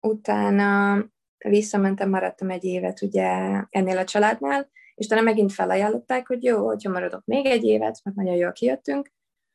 Utána 0.00 1.04
visszamentem, 1.38 2.08
maradtam 2.08 2.50
egy 2.50 2.64
évet 2.64 3.02
ugye 3.02 3.28
ennél 3.70 3.98
a 3.98 4.04
családnál, 4.04 4.70
és 4.96 5.06
utána 5.06 5.22
megint 5.22 5.52
felajánlották, 5.52 6.26
hogy 6.26 6.44
jó, 6.44 6.66
hogyha 6.66 6.90
maradok 6.90 7.24
még 7.24 7.46
egy 7.46 7.64
évet, 7.64 8.00
mert 8.04 8.16
nagyon 8.16 8.34
jól 8.34 8.52
kijöttünk, 8.52 9.12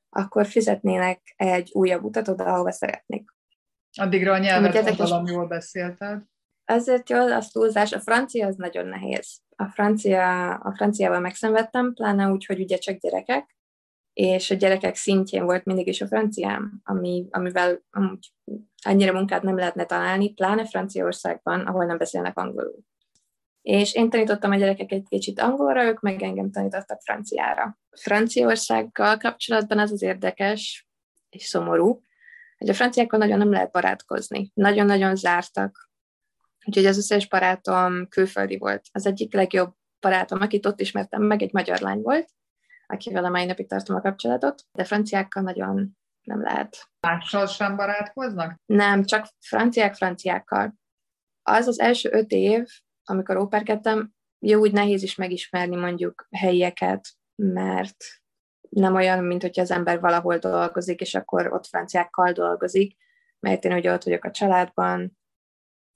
akkor 0.09 0.45
fizetnének 0.45 1.33
egy 1.35 1.69
újabb 1.73 2.03
utat 2.03 2.27
oda, 2.27 2.43
ahova 2.43 2.71
szeretnék. 2.71 3.29
Addigra 3.99 4.33
a 4.33 4.37
nyelvet 4.37 4.95
valami 4.95 5.31
jól 5.31 5.47
beszélted? 5.47 6.21
Azért 6.65 7.09
jó, 7.09 7.17
az 7.17 7.47
túlzás. 7.47 7.91
A 7.93 7.99
francia 7.99 8.47
az 8.47 8.55
nagyon 8.55 8.87
nehéz. 8.87 9.39
A, 9.55 9.65
francia, 9.65 10.53
a 10.53 10.73
franciával 10.75 11.19
megszenvedtem, 11.19 11.93
pláne 11.93 12.27
úgy, 12.27 12.45
hogy 12.45 12.59
ugye 12.59 12.77
csak 12.77 12.97
gyerekek, 12.97 13.55
és 14.13 14.51
a 14.51 14.55
gyerekek 14.55 14.95
szintjén 14.95 15.43
volt 15.43 15.65
mindig 15.65 15.87
is 15.87 16.01
a 16.01 16.07
franciám, 16.07 16.81
ami, 16.83 17.27
amivel 17.29 17.81
amúgy 17.89 18.33
annyira 18.85 19.13
munkát 19.13 19.43
nem 19.43 19.55
lehetne 19.55 19.85
találni, 19.85 20.33
pláne 20.33 20.65
Franciaországban, 20.65 21.59
ahol 21.59 21.85
nem 21.85 21.97
beszélnek 21.97 22.37
angolul. 22.37 22.79
És 23.61 23.93
én 23.93 24.09
tanítottam 24.09 24.51
a 24.51 24.55
gyerekek 24.55 24.91
egy 24.91 25.05
kicsit 25.09 25.39
angolra, 25.39 25.83
ők 25.83 25.99
meg 25.99 26.21
engem 26.21 26.51
tanítottak 26.51 27.01
franciára. 27.01 27.77
Franciaországgal 27.91 29.17
kapcsolatban 29.17 29.79
az 29.79 29.91
az 29.91 30.01
érdekes 30.01 30.87
és 31.29 31.43
szomorú, 31.43 32.01
hogy 32.57 32.69
a 32.69 32.73
franciákkal 32.73 33.19
nagyon 33.19 33.37
nem 33.37 33.51
lehet 33.51 33.71
barátkozni. 33.71 34.51
Nagyon-nagyon 34.53 35.15
zártak. 35.15 35.89
Úgyhogy 36.65 36.85
az 36.85 36.97
összes 36.97 37.27
barátom 37.27 38.07
külföldi 38.07 38.57
volt. 38.57 38.81
Az 38.91 39.05
egyik 39.05 39.33
legjobb 39.33 39.73
barátom, 39.99 40.41
akit 40.41 40.65
ott 40.65 40.79
ismertem 40.79 41.23
meg, 41.23 41.41
egy 41.41 41.53
magyar 41.53 41.79
lány 41.79 42.01
volt, 42.01 42.29
akivel 42.87 43.25
a 43.25 43.29
mai 43.29 43.45
napig 43.45 43.67
tartom 43.67 43.95
a 43.95 44.01
kapcsolatot, 44.01 44.63
de 44.71 44.83
franciákkal 44.83 45.43
nagyon 45.43 45.97
nem 46.21 46.41
lehet. 46.41 46.89
Mással 46.99 47.47
sem 47.47 47.75
barátkoznak? 47.75 48.55
Nem, 48.65 49.03
csak 49.03 49.27
franciák 49.39 49.95
franciákkal. 49.95 50.73
Az 51.43 51.67
az 51.67 51.79
első 51.79 52.09
öt 52.11 52.31
év, 52.31 52.65
amikor 53.11 53.37
óperkedtem, 53.37 54.13
jó, 54.39 54.59
úgy 54.59 54.71
nehéz 54.71 55.03
is 55.03 55.15
megismerni 55.15 55.75
mondjuk 55.75 56.27
helyieket, 56.31 57.07
mert 57.35 57.95
nem 58.69 58.95
olyan, 58.95 59.23
mint 59.23 59.41
hogyha 59.41 59.61
az 59.61 59.71
ember 59.71 59.99
valahol 59.99 60.37
dolgozik, 60.37 61.01
és 61.01 61.15
akkor 61.15 61.53
ott 61.53 61.65
franciákkal 61.65 62.31
dolgozik, 62.31 62.95
mert 63.39 63.65
én 63.65 63.73
ugye 63.73 63.93
ott 63.93 64.03
vagyok 64.03 64.23
a 64.23 64.31
családban, 64.31 65.17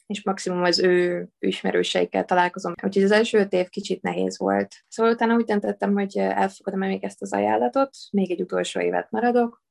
és 0.05 0.23
maximum 0.23 0.63
az 0.63 0.79
ő 0.79 1.27
ismerőseikkel 1.39 2.25
találkozom. 2.25 2.73
Úgyhogy 2.83 3.03
az 3.03 3.11
első 3.11 3.39
öt 3.39 3.53
év 3.53 3.69
kicsit 3.69 4.01
nehéz 4.01 4.37
volt. 4.37 4.75
Szóval 4.87 5.11
utána 5.11 5.35
úgy 5.35 5.45
döntöttem, 5.45 5.93
hogy 5.93 6.17
elfogadom 6.17 6.79
még 6.79 7.03
ezt 7.03 7.21
az 7.21 7.33
ajánlatot, 7.33 7.89
még 8.11 8.31
egy 8.31 8.41
utolsó 8.41 8.79
évet 8.79 9.11
maradok, 9.11 9.63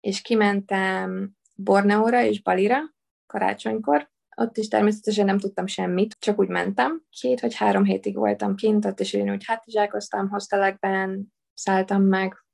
és 0.00 0.22
kimentem 0.22 1.30
Borneóra 1.54 2.22
és 2.22 2.42
Balira 2.42 2.78
karácsonykor, 3.26 4.10
ott 4.36 4.56
is 4.56 4.68
természetesen 4.68 5.24
nem 5.24 5.38
tudtam 5.38 5.66
semmit, 5.66 6.16
csak 6.18 6.38
úgy 6.38 6.48
mentem. 6.48 7.02
Két 7.20 7.40
vagy 7.40 7.54
három 7.54 7.84
hétig 7.84 8.16
voltam 8.16 8.54
kint, 8.54 8.84
ott 8.84 9.00
is 9.00 9.12
én 9.12 9.30
úgy 9.30 9.44
hátizsákoztam, 9.46 10.28
hostelekben, 10.28 11.32
szálltam 11.54 12.02
meg. 12.02 12.44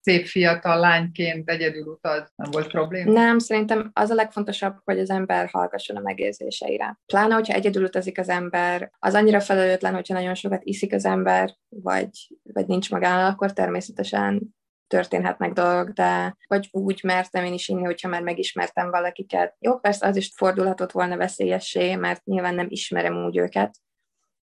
Szép 0.00 0.26
fiatal 0.26 0.78
lányként 0.78 1.48
egyedül 1.48 1.86
utaz, 1.86 2.32
nem 2.34 2.50
volt 2.50 2.66
probléma? 2.66 3.12
Nem, 3.12 3.38
szerintem 3.38 3.90
az 3.92 4.10
a 4.10 4.14
legfontosabb, 4.14 4.76
hogy 4.84 4.98
az 4.98 5.10
ember 5.10 5.48
hallgasson 5.48 5.96
a 5.96 6.00
megérzéseire. 6.00 7.00
Pláne, 7.06 7.34
hogyha 7.34 7.54
egyedül 7.54 7.84
utazik 7.84 8.18
az 8.18 8.28
ember, 8.28 8.90
az 8.98 9.14
annyira 9.14 9.40
felelőtlen, 9.40 9.94
hogyha 9.94 10.14
nagyon 10.14 10.34
sokat 10.34 10.64
iszik 10.64 10.92
az 10.92 11.04
ember, 11.04 11.56
vagy, 11.68 12.10
vagy 12.42 12.66
nincs 12.66 12.90
magánál, 12.90 13.30
akkor 13.30 13.52
természetesen 13.52 14.54
történhetnek 14.92 15.52
dolgok, 15.52 15.88
de 15.88 16.36
vagy 16.46 16.68
úgy 16.70 17.00
mertem 17.02 17.44
én 17.44 17.52
is 17.52 17.68
inni, 17.68 17.84
hogyha 17.84 18.08
már 18.08 18.22
megismertem 18.22 18.90
valakiket. 18.90 19.56
Jó, 19.58 19.78
persze 19.78 20.06
az 20.06 20.16
is 20.16 20.32
fordulhatott 20.34 20.92
volna 20.92 21.16
veszélyessé, 21.16 21.94
mert 21.94 22.24
nyilván 22.24 22.54
nem 22.54 22.66
ismerem 22.68 23.24
úgy 23.24 23.36
őket, 23.36 23.76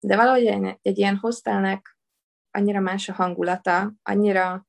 de 0.01 0.17
valahogy 0.17 0.47
egy, 0.47 0.79
egy 0.83 0.99
ilyen 0.99 1.17
hostelnek 1.17 1.99
annyira 2.51 2.81
más 2.81 3.09
a 3.09 3.13
hangulata, 3.13 3.93
annyira 4.03 4.67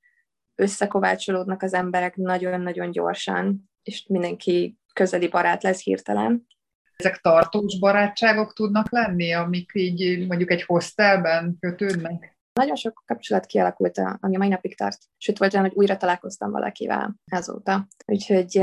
összekovácsolódnak 0.56 1.62
az 1.62 1.74
emberek 1.74 2.16
nagyon-nagyon 2.16 2.92
gyorsan, 2.92 3.70
és 3.84 4.06
mindenki 4.08 4.78
közeli 4.94 5.28
barát 5.28 5.64
lesz 5.64 5.84
hirtelen. 5.84 6.48
Ezek 6.96 7.18
tartós 7.18 7.80
barátságok 7.80 8.54
tudnak 8.54 8.92
lenni, 8.92 9.34
amik 9.34 9.72
így 9.74 10.28
mondjuk 10.28 10.52
egy 10.52 10.64
hostelben 10.64 11.58
kötődnek? 11.60 12.35
Nagyon 12.60 12.76
sok 12.76 13.04
kapcsolat 13.06 13.46
kialakult, 13.46 13.98
ami 13.98 14.36
a 14.36 14.38
mai 14.38 14.48
napig 14.48 14.78
tart. 14.78 14.98
Sőt, 15.18 15.38
volt 15.38 15.54
olyan, 15.54 15.66
hogy 15.66 15.76
újra 15.76 15.98
találkoztam 15.98 16.52
valakivel 16.52 17.16
azóta. 17.32 17.88
Úgyhogy 18.06 18.58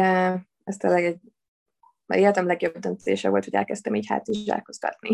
ez 0.64 0.76
tényleg 0.76 1.04
egy 1.04 1.20
életem 2.06 2.46
legjobb 2.46 2.78
döntése 2.78 3.28
volt, 3.28 3.44
hogy 3.44 3.54
elkezdtem 3.54 3.94
így 3.94 4.06
hát 4.08 4.28
is 4.28 4.44
zsákozgatni. 4.44 5.10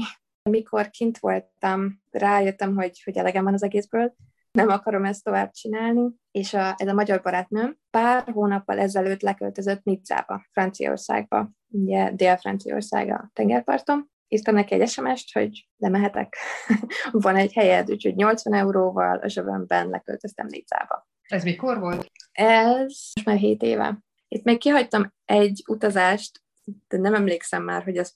Mikor 0.51 0.91
kint 0.91 1.19
voltam, 1.19 2.03
rájöttem, 2.11 2.75
hogy, 2.75 3.03
hogy 3.05 3.17
elegem 3.17 3.45
van 3.45 3.55
az 3.55 3.63
egészből, 3.63 4.15
nem 4.51 4.69
akarom 4.69 5.05
ezt 5.05 5.25
tovább 5.25 5.51
csinálni, 5.51 6.15
és 6.31 6.55
a, 6.55 6.75
ez 6.77 6.89
a 6.89 6.95
magyar 6.95 7.23
barátnőm 7.23 7.79
pár 7.91 8.31
hónappal 8.33 8.79
ezelőtt 8.79 9.23
leköltözött 9.23 9.85
Nizzába, 9.85 10.47
Franciaországba, 10.53 11.51
ugye 11.69 12.13
Dél-Franciaország 12.13 13.11
a 13.11 13.31
tengerparton, 13.33 14.11
írtam 14.29 14.55
neki 14.55 14.75
egy 14.75 14.89
SMS-t, 14.89 15.33
hogy 15.33 15.69
lemehetek, 15.77 16.37
van 17.11 17.37
egy 17.37 17.53
helyed, 17.53 17.91
úgyhogy 17.91 18.15
80 18.15 18.55
euróval 18.55 19.19
a 19.19 19.29
zsebemben 19.29 19.89
leköltöztem 19.89 20.47
Nizzába. 20.47 21.09
Ez 21.23 21.45
mikor 21.45 21.79
volt? 21.79 22.11
Ez 22.33 22.83
most 22.87 23.25
már 23.25 23.37
7 23.37 23.63
éve. 23.63 23.99
Itt 24.29 24.45
még 24.45 24.59
kihagytam 24.59 25.13
egy 25.25 25.63
utazást, 25.67 26.43
de 26.89 26.99
nem 26.99 27.15
emlékszem 27.15 27.63
már, 27.63 27.83
hogy 27.83 27.97
ez 27.97 28.13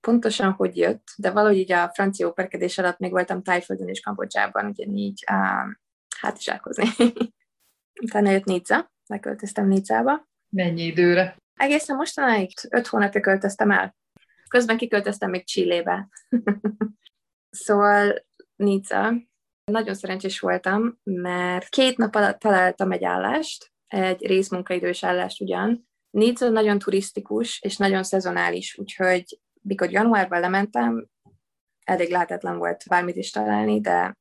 pontosan 0.00 0.52
hogy 0.52 0.76
jött, 0.76 1.04
de 1.16 1.30
valahogy 1.30 1.56
így 1.56 1.72
a 1.72 1.90
francia 1.94 2.26
óperkedés 2.26 2.78
alatt 2.78 2.98
még 2.98 3.10
voltam 3.10 3.42
Tájföldön 3.42 3.88
és 3.88 4.00
Kambodzsában, 4.00 4.66
ugye 4.66 4.84
így 4.84 5.24
um, 5.32 5.80
hát 6.20 6.38
is 6.38 6.46
elkozni. 6.46 6.88
Utána 8.04 8.30
jött 8.30 8.44
Nizza, 8.44 8.92
leköltöztem 9.06 9.68
Nizzába. 9.68 10.28
Mennyi 10.48 10.82
időre? 10.82 11.36
Egészen 11.54 11.96
mostanáig 11.96 12.50
öt 12.70 12.86
hónapja 12.86 13.20
költöztem 13.20 13.70
el. 13.70 13.96
Közben 14.48 14.76
kiköltöztem 14.76 15.30
még 15.30 15.44
Csillébe. 15.44 16.08
szóval 17.50 18.26
Nica. 18.56 19.12
Nagyon 19.64 19.94
szerencsés 19.94 20.40
voltam, 20.40 20.98
mert 21.02 21.68
két 21.68 21.96
nap 21.96 22.14
alatt 22.14 22.38
találtam 22.38 22.92
egy 22.92 23.04
állást, 23.04 23.72
egy 23.86 24.26
részmunkaidős 24.26 25.04
állást 25.04 25.40
ugyan. 25.40 25.88
Nica 26.10 26.48
nagyon 26.48 26.78
turisztikus 26.78 27.60
és 27.60 27.76
nagyon 27.76 28.02
szezonális, 28.02 28.78
úgyhogy 28.78 29.40
mikor 29.62 29.90
januárban 29.90 30.40
lementem, 30.40 31.08
elég 31.84 32.10
lehetetlen 32.10 32.58
volt 32.58 32.84
bármit 32.88 33.16
is 33.16 33.30
találni, 33.30 33.80
de 33.80 34.16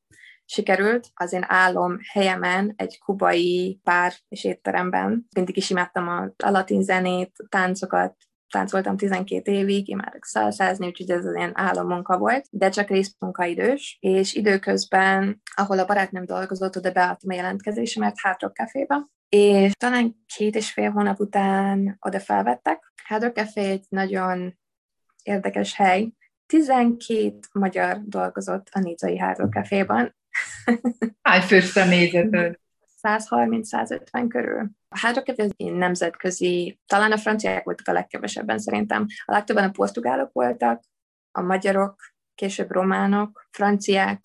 sikerült. 0.45 1.07
Az 1.13 1.33
én 1.33 1.43
álom 1.47 1.97
helyemen 2.11 2.73
egy 2.75 2.99
kubai 2.99 3.79
pár 3.83 4.13
és 4.27 4.43
étteremben. 4.43 5.27
Mindig 5.35 5.57
is 5.57 5.69
imádtam 5.69 6.07
a 6.07 6.49
latin 6.49 6.83
zenét, 6.83 7.31
táncokat, 7.49 8.15
táncoltam 8.55 8.97
12 8.97 9.51
évig, 9.51 9.87
imádok 9.87 10.25
szalszázni, 10.25 10.85
úgyhogy 10.85 11.09
ez 11.09 11.25
az 11.25 11.35
ilyen 11.35 11.51
álommunka 11.53 12.17
volt, 12.17 12.45
de 12.49 12.69
csak 12.69 12.89
részmunkaidős, 12.89 13.97
és 13.99 14.33
időközben, 14.33 15.41
ahol 15.55 15.79
a 15.79 15.85
barátnőm 15.85 16.25
dolgozott, 16.25 16.77
oda 16.77 16.91
beadtam 16.91 17.29
a 17.29 17.33
jelentkezésemet 17.33 18.19
Hard 18.19 18.41
Rock 18.41 18.55
Caféba, 18.55 19.09
és 19.29 19.71
talán 19.73 20.15
két 20.35 20.55
és 20.55 20.71
fél 20.71 20.91
hónap 20.91 21.19
után 21.19 21.97
oda 21.99 22.19
felvettek. 22.19 22.93
Hard 23.03 23.23
Rock 23.23 23.35
Café 23.35 23.61
egy 23.61 23.85
nagyon 23.89 24.57
érdekes 25.23 25.75
hely. 25.75 26.11
12 26.45 27.39
magyar 27.51 28.01
dolgozott 28.05 28.67
a 28.71 28.79
Nizai 28.79 29.17
Hard 29.17 29.37
Rock 29.37 29.53
Caféban. 29.53 30.15
Hány 31.21 31.41
fős 31.41 31.65
személyzeted? 31.65 32.55
130-150 33.01 34.25
körül. 34.27 34.69
A 34.95 34.99
hádroket 34.99 35.39
ez 35.39 35.49
nemzetközi, 35.57 36.79
talán 36.85 37.11
a 37.11 37.17
franciák 37.17 37.63
voltak 37.63 37.87
a 37.87 37.91
legkevesebben 37.91 38.59
szerintem. 38.59 39.05
A 39.25 39.31
legtöbben 39.31 39.63
a 39.63 39.71
portugálok 39.71 40.29
voltak, 40.33 40.83
a 41.31 41.41
magyarok, 41.41 41.95
később 42.35 42.71
románok, 42.71 43.47
franciák, 43.51 44.19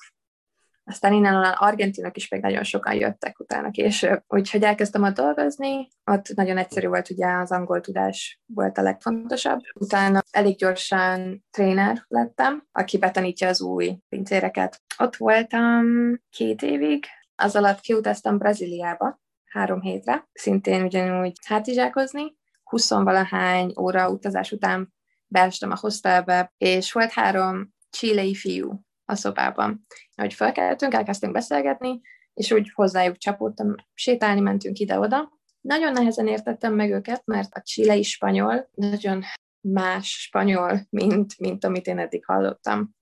aztán 0.85 1.12
innen 1.12 1.35
a 1.35 1.55
argentinok 1.59 2.17
is 2.17 2.29
még 2.29 2.41
nagyon 2.41 2.62
sokan 2.62 2.95
jöttek 2.95 3.41
utána 3.41 3.71
később. 3.71 4.23
Úgyhogy 4.29 4.62
elkezdtem 4.62 5.03
ott 5.03 5.15
dolgozni, 5.15 5.89
ott 6.05 6.35
nagyon 6.35 6.59
egyszerű 6.59 6.87
volt, 6.87 7.11
ugye 7.11 7.27
az 7.27 7.53
angol 7.53 7.81
tudás 7.81 8.41
volt 8.47 8.79
a 8.79 8.83
legfontosabb. 8.83 9.61
Utána 9.75 10.23
elég 10.31 10.57
gyorsan 10.57 11.45
tréner 11.50 12.05
lettem, 12.09 12.67
aki 12.73 12.99
betanítja 12.99 13.49
az 13.49 13.61
új 13.61 13.99
pincéreket. 14.09 14.83
Ott 14.99 15.17
voltam 15.17 15.85
két 16.31 16.62
évig, 16.62 17.05
az 17.35 17.57
alatt 17.57 17.81
kiutaztam 17.81 18.39
Brazíliába 18.39 19.21
három 19.50 19.80
hétre, 19.80 20.28
szintén 20.33 20.83
ugyanúgy 20.83 21.33
hátizsákozni, 21.47 22.37
20-valahány 22.71 23.80
óra 23.80 24.11
utazás 24.11 24.52
után 24.52 24.95
beestem 25.26 25.71
a 25.71 25.78
hostelbe, 25.80 26.52
és 26.59 26.92
volt 26.92 27.12
három 27.12 27.75
csilei 27.90 28.35
fiú, 28.35 28.85
a 29.04 29.14
szobában. 29.14 29.87
Ahogy 30.14 30.35
felkeltünk, 30.35 30.95
elkezdtünk 30.95 31.33
beszélgetni, 31.33 32.00
és 32.35 32.52
úgy 32.52 32.71
hozzájuk 32.75 33.16
csapódtam, 33.16 33.75
sétálni 33.95 34.40
mentünk 34.40 34.78
ide-oda. 34.78 35.38
Nagyon 35.61 35.92
nehezen 35.92 36.26
értettem 36.26 36.75
meg 36.75 36.90
őket, 36.90 37.23
mert 37.25 37.54
a 37.54 37.62
csilei 37.62 38.02
spanyol 38.02 38.71
nagyon 38.75 39.23
más 39.61 40.09
spanyol, 40.09 40.87
mint, 40.90 41.38
mint 41.38 41.64
amit 41.64 41.87
én 41.87 41.99
eddig 41.99 42.25
hallottam. 42.25 42.95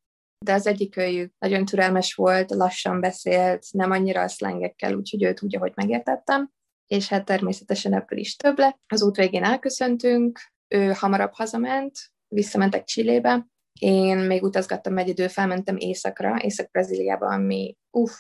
De 0.45 0.53
az 0.53 0.67
egyik 0.67 0.97
őjük 0.97 1.33
nagyon 1.39 1.65
türelmes 1.65 2.15
volt, 2.15 2.51
lassan 2.51 3.01
beszélt, 3.01 3.67
nem 3.73 3.91
annyira 3.91 4.21
a 4.21 4.29
szlengekkel, 4.29 4.95
úgyhogy 4.95 5.25
őt 5.25 5.43
úgy, 5.43 5.57
ahogy 5.57 5.73
megértettem, 5.75 6.51
és 6.87 7.09
hát 7.09 7.25
természetesen 7.25 7.95
ebből 7.95 8.19
is 8.19 8.37
több 8.37 8.59
lett. 8.59 8.79
Az 8.87 9.03
út 9.03 9.17
végén 9.17 9.45
elköszöntünk, 9.45 10.41
ő 10.69 10.93
hamarabb 10.93 11.33
hazament, 11.33 11.99
visszamentek 12.29 12.85
Csillébe, 12.85 13.47
én 13.81 14.19
még 14.19 14.43
utazgattam 14.43 14.99
egy 14.99 15.09
idő, 15.09 15.29
felmentem 15.29 15.77
északra, 15.77 16.37
Észak-Brazíliába, 16.41 17.27
ami 17.27 17.77
uff, 17.91 18.13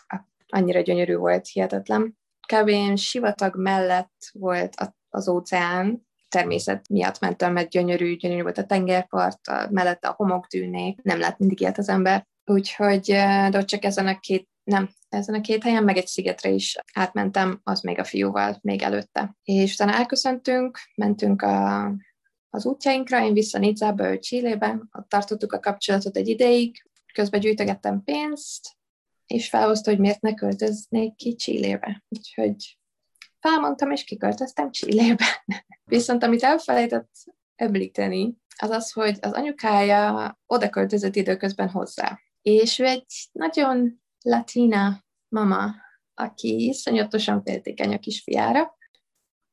annyira 0.46 0.80
gyönyörű 0.80 1.16
volt, 1.16 1.46
hihetetlen. 1.46 2.18
Kb. 2.52 2.96
sivatag 2.96 3.56
mellett 3.56 4.30
volt 4.32 4.75
az 5.08 5.28
óceán, 5.28 6.07
természet 6.28 6.88
miatt 6.88 7.20
mentem, 7.20 7.52
mert 7.52 7.68
gyönyörű, 7.68 8.16
gyönyörű 8.16 8.42
volt 8.42 8.58
a 8.58 8.66
tengerpart, 8.66 9.47
a, 9.47 9.68
mellette 9.70 10.08
a 10.08 10.14
homokdűnék, 10.16 11.02
nem 11.02 11.18
lát 11.18 11.38
mindig 11.38 11.61
ilyet 11.61 11.78
az 11.78 11.88
ember. 11.88 12.26
Úgyhogy, 12.44 13.04
de 13.50 13.58
ott 13.58 13.66
csak 13.66 13.85
ezen 13.85 14.06
a 14.06 14.18
két, 14.18 14.49
nem, 14.64 14.90
ezen 15.08 15.35
a 15.35 15.40
két 15.40 15.62
helyen, 15.62 15.85
meg 15.85 15.97
egy 15.97 16.06
szigetre 16.06 16.50
is 16.50 16.76
átmentem, 16.92 17.61
az 17.62 17.80
még 17.80 17.99
a 17.99 18.04
fiúval, 18.04 18.58
még 18.62 18.82
előtte. 18.82 19.37
És 19.42 19.73
utána 19.73 19.94
elköszöntünk, 19.94 20.78
mentünk 20.94 21.42
a, 21.42 21.85
az 22.50 22.66
útjainkra, 22.66 23.25
én 23.25 23.32
vissza 23.32 23.58
Nidzába, 23.58 24.11
ő 24.11 24.18
Csillébe, 24.18 24.80
ott 24.92 25.08
tartottuk 25.08 25.52
a 25.52 25.61
kapcsolatot 25.61 26.16
egy 26.16 26.28
ideig, 26.28 26.82
közben 27.12 27.40
gyűjtögettem 27.40 28.02
pénzt, 28.04 28.76
és 29.26 29.49
felhozta, 29.49 29.90
hogy 29.90 30.00
miért 30.00 30.20
ne 30.20 30.35
költöznék 30.35 31.14
ki 31.14 31.35
Csillébe. 31.35 32.04
Úgyhogy 32.08 32.78
felmondtam, 33.40 33.90
és 33.90 34.04
kiköltöztem 34.04 34.70
Csillébe. 34.70 35.44
Viszont 35.88 36.23
amit 36.23 36.42
elfelejtett 36.42 37.11
említeni, 37.57 38.37
az 38.57 38.71
az, 38.71 38.92
hogy 38.92 39.18
az 39.21 39.33
anyukája 39.33 40.38
oda 40.47 40.68
költözött 40.71 41.14
időközben 41.14 41.68
hozzá. 41.68 42.18
És 42.42 42.78
ő 42.78 42.85
egy 42.85 43.28
nagyon 43.33 44.02
latina 44.23 45.04
mama, 45.28 45.75
aki 46.14 46.66
iszonyatosan 46.66 47.42
féltékeny 47.42 47.95
a 47.95 47.99
kisfiára, 47.99 48.76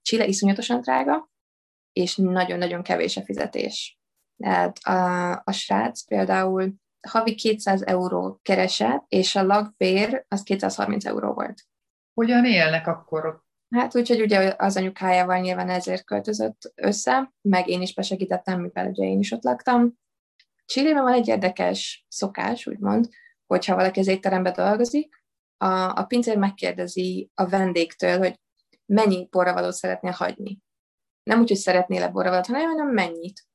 Chile 0.02 0.26
iszonyatosan 0.26 0.82
drága, 0.82 1.30
és 1.92 2.16
nagyon-nagyon 2.16 2.84
kevés 2.84 3.18
a 3.18 3.24
fizetés. 3.24 4.00
Tehát 4.38 4.78
a, 4.78 5.32
a 5.46 5.52
srác 5.52 6.06
például 6.06 6.74
havi 7.08 7.36
200 7.36 7.82
euró 7.82 8.40
keresett, 8.42 9.06
és 9.08 9.36
a 9.36 9.44
lakbér 9.44 10.26
az 10.28 10.44
230 10.44 11.06
euró 11.06 11.34
volt. 11.34 11.62
Hogyan 12.14 12.46
élnek 12.46 12.88
akkor 12.88 13.26
ott? 13.26 13.45
Hát 13.76 13.96
úgyhogy 13.96 14.22
ugye 14.22 14.54
az 14.58 14.78
anyukájával 14.78 15.40
nyilván 15.40 15.70
ezért 15.70 16.04
költözött 16.04 16.72
össze, 16.76 17.34
meg 17.42 17.68
én 17.68 17.82
is 17.82 17.94
besegítettem, 17.94 18.62
mivel 18.62 18.88
ugye 18.88 19.06
én 19.06 19.20
is 19.20 19.32
ott 19.32 19.44
laktam. 19.44 19.94
Csillében 20.66 21.04
van 21.04 21.14
egy 21.14 21.28
érdekes 21.28 22.06
szokás, 22.10 22.68
úgymond, 22.68 23.10
hogyha 23.46 23.76
valaki 23.76 24.00
az 24.00 24.08
étterembe 24.08 24.52
dolgozik, 24.52 25.24
a, 25.58 26.00
a 26.00 26.06
pincér 26.08 26.38
megkérdezi 26.38 27.30
a 27.34 27.48
vendégtől, 27.48 28.18
hogy 28.18 28.40
mennyi 28.86 29.28
borravalót 29.32 29.74
szeretnél 29.74 30.12
hagyni. 30.12 30.60
Nem 31.24 31.40
úgy, 31.40 31.48
hogy 31.48 31.58
szeretnél-e 31.58 32.10
borravalót, 32.10 32.46
hanem, 32.46 32.70
hanem 32.70 32.88
mennyit. 32.88 33.48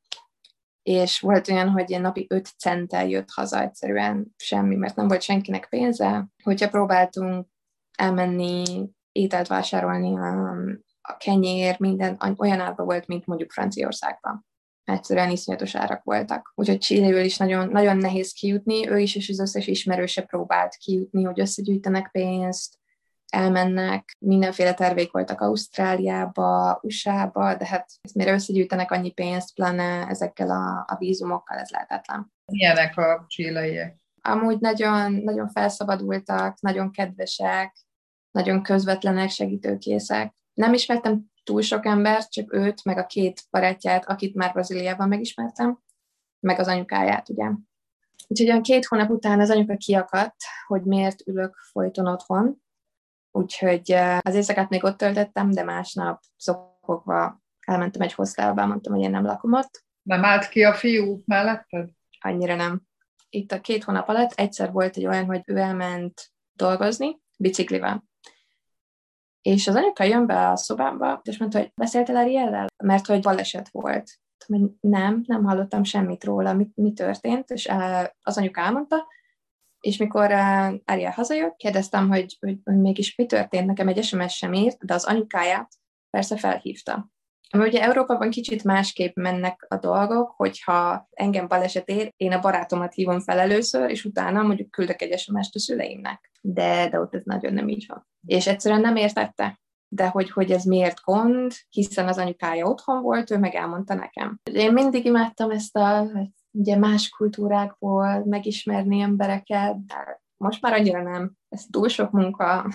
És 0.82 1.20
volt 1.20 1.48
olyan, 1.48 1.68
hogy 1.68 1.90
ilyen 1.90 2.02
napi 2.02 2.26
5 2.28 2.46
centtel 2.58 3.08
jött 3.08 3.30
haza 3.30 3.60
egyszerűen 3.60 4.34
semmi, 4.36 4.76
mert 4.76 4.96
nem 4.96 5.08
volt 5.08 5.22
senkinek 5.22 5.68
pénze. 5.68 6.28
Hogyha 6.42 6.68
próbáltunk 6.68 7.46
elmenni 7.98 8.64
ételt 9.12 9.46
vásárolni, 9.46 10.16
a, 10.16 10.50
a 11.00 11.16
kenyér, 11.16 11.76
minden 11.78 12.20
olyan 12.36 12.60
árba 12.60 12.84
volt, 12.84 13.06
mint 13.06 13.26
mondjuk 13.26 13.52
Franciaországban. 13.52 14.46
Egyszerűen 14.84 15.30
iszonyatos 15.30 15.74
árak 15.74 16.04
voltak. 16.04 16.52
Úgyhogy 16.54 16.78
Chiléből 16.78 17.24
is 17.24 17.36
nagyon, 17.36 17.68
nagyon 17.68 17.96
nehéz 17.96 18.32
kijutni, 18.32 18.88
ő 18.88 18.98
is 18.98 19.16
és 19.16 19.28
az 19.28 19.40
összes 19.40 19.66
ismerőse 19.66 20.22
próbált 20.22 20.74
kijutni, 20.74 21.22
hogy 21.24 21.40
összegyűjtenek 21.40 22.10
pénzt, 22.10 22.78
elmennek, 23.30 24.16
mindenféle 24.18 24.74
tervék 24.74 25.12
voltak 25.12 25.40
Ausztráliába, 25.40 26.78
USA-ba, 26.82 27.54
de 27.54 27.66
hát 27.66 27.90
mire 28.14 28.32
összegyűjtenek 28.32 28.90
annyi 28.90 29.10
pénzt, 29.10 29.54
pláne 29.54 30.06
ezekkel 30.06 30.50
a, 30.50 30.84
a 30.94 30.96
vízumokkal, 30.98 31.58
ez 31.58 31.70
lehetetlen. 31.70 32.32
Milyenek 32.44 32.96
a 32.96 33.24
csilaiek? 33.28 33.96
Amúgy 34.22 34.58
nagyon, 34.58 35.12
nagyon 35.12 35.48
felszabadultak, 35.48 36.60
nagyon 36.60 36.90
kedvesek, 36.90 37.76
nagyon 38.30 38.62
közvetlenek, 38.62 39.30
segítőkészek. 39.30 40.34
Nem 40.54 40.72
ismertem 40.72 41.24
túl 41.44 41.62
sok 41.62 41.86
embert, 41.86 42.32
csak 42.32 42.52
őt, 42.52 42.84
meg 42.84 42.98
a 42.98 43.06
két 43.06 43.42
barátját, 43.50 44.08
akit 44.08 44.34
már 44.34 44.52
Brazíliában 44.52 45.08
megismertem, 45.08 45.78
meg 46.40 46.58
az 46.58 46.68
anyukáját, 46.68 47.28
ugye. 47.28 47.50
Úgyhogy 48.28 48.48
olyan 48.48 48.62
két 48.62 48.84
hónap 48.84 49.10
után 49.10 49.40
az 49.40 49.50
anyuka 49.50 49.76
kiakadt, 49.76 50.36
hogy 50.66 50.82
miért 50.82 51.26
ülök 51.26 51.56
folyton 51.56 52.06
otthon. 52.06 52.62
Úgyhogy 53.30 53.92
az 54.20 54.34
éjszakát 54.34 54.68
még 54.68 54.84
ott 54.84 54.96
töltöttem, 54.96 55.50
de 55.50 55.64
másnap 55.64 56.22
szokogva 56.36 57.40
elmentem 57.60 58.02
egy 58.02 58.12
hostelbe, 58.12 58.64
mondtam, 58.64 58.94
hogy 58.94 59.02
én 59.02 59.10
nem 59.10 59.24
lakom 59.24 59.52
ott. 59.52 59.84
Nem 60.02 60.24
állt 60.24 60.48
ki 60.48 60.62
a 60.62 60.74
fiú 60.74 61.22
melletted? 61.26 61.88
Annyira 62.20 62.54
nem. 62.54 62.82
Itt 63.28 63.52
a 63.52 63.60
két 63.60 63.84
hónap 63.84 64.08
alatt 64.08 64.32
egyszer 64.32 64.72
volt 64.72 64.96
egy 64.96 65.06
olyan, 65.06 65.24
hogy 65.24 65.42
ő 65.46 65.56
elment 65.56 66.32
dolgozni 66.52 67.20
biciklivel. 67.38 68.04
És 69.42 69.66
az 69.68 69.74
anyuka 69.74 70.04
jön 70.04 70.26
be 70.26 70.48
a 70.48 70.56
szobámba, 70.56 71.20
és 71.24 71.38
mondta, 71.38 71.58
hogy 71.58 71.72
beszéltél 71.74 72.16
Ariellel? 72.16 72.66
Mert 72.84 73.06
hogy 73.06 73.20
baleset 73.20 73.68
volt. 73.68 74.10
Hogy 74.46 74.60
nem, 74.80 75.22
nem 75.26 75.44
hallottam 75.44 75.84
semmit 75.84 76.24
róla, 76.24 76.52
mi, 76.52 76.68
mi 76.74 76.92
történt, 76.92 77.50
és 77.50 77.68
az 78.22 78.38
anyuka 78.38 78.60
elmondta, 78.60 79.06
és 79.80 79.96
mikor 79.96 80.30
Ariel 80.84 81.10
hazajött, 81.10 81.56
kérdeztem, 81.56 82.08
hogy, 82.08 82.36
hogy, 82.40 82.58
hogy 82.64 82.76
mégis 82.76 83.16
mi 83.16 83.26
történt, 83.26 83.66
nekem 83.66 83.88
egy 83.88 84.04
SMS 84.04 84.36
sem 84.36 84.52
írt, 84.52 84.84
de 84.84 84.94
az 84.94 85.04
anyukáját 85.04 85.72
persze 86.10 86.36
felhívta. 86.36 87.10
Ami 87.52 87.66
ugye 87.66 87.82
Európában 87.82 88.30
kicsit 88.30 88.64
másképp 88.64 89.16
mennek 89.16 89.66
a 89.68 89.76
dolgok, 89.76 90.30
hogyha 90.36 91.08
engem 91.10 91.48
baleset 91.48 91.88
ér, 91.88 92.12
én 92.16 92.32
a 92.32 92.40
barátomat 92.40 92.94
hívom 92.94 93.20
fel 93.20 93.38
először, 93.38 93.90
és 93.90 94.04
utána 94.04 94.42
mondjuk 94.42 94.70
küldök 94.70 95.02
egy 95.02 95.18
SMS-t 95.18 95.54
a 95.54 95.58
szüleimnek. 95.58 96.30
De, 96.40 96.88
de 96.88 97.00
ott 97.00 97.14
ez 97.14 97.22
nagyon 97.24 97.52
nem 97.52 97.68
így 97.68 97.84
van. 97.88 98.08
És 98.26 98.46
egyszerűen 98.46 98.80
nem 98.80 98.96
értette, 98.96 99.60
de 99.88 100.08
hogy, 100.08 100.30
hogy 100.30 100.50
ez 100.50 100.64
miért 100.64 101.00
gond, 101.04 101.52
hiszen 101.68 102.08
az 102.08 102.18
anyukája 102.18 102.66
otthon 102.66 103.02
volt, 103.02 103.30
ő 103.30 103.38
meg 103.38 103.54
elmondta 103.54 103.94
nekem. 103.94 104.40
Én 104.52 104.72
mindig 104.72 105.04
imádtam 105.04 105.50
ezt 105.50 105.76
a 105.76 106.10
ugye 106.50 106.76
más 106.76 107.08
kultúrákból 107.08 108.24
megismerni 108.24 109.00
embereket, 109.00 109.84
de 109.86 110.22
most 110.36 110.62
már 110.62 110.72
annyira 110.72 111.02
nem. 111.02 111.32
Ez 111.48 111.64
túl 111.70 111.88
sok 111.88 112.10
munka, 112.10 112.68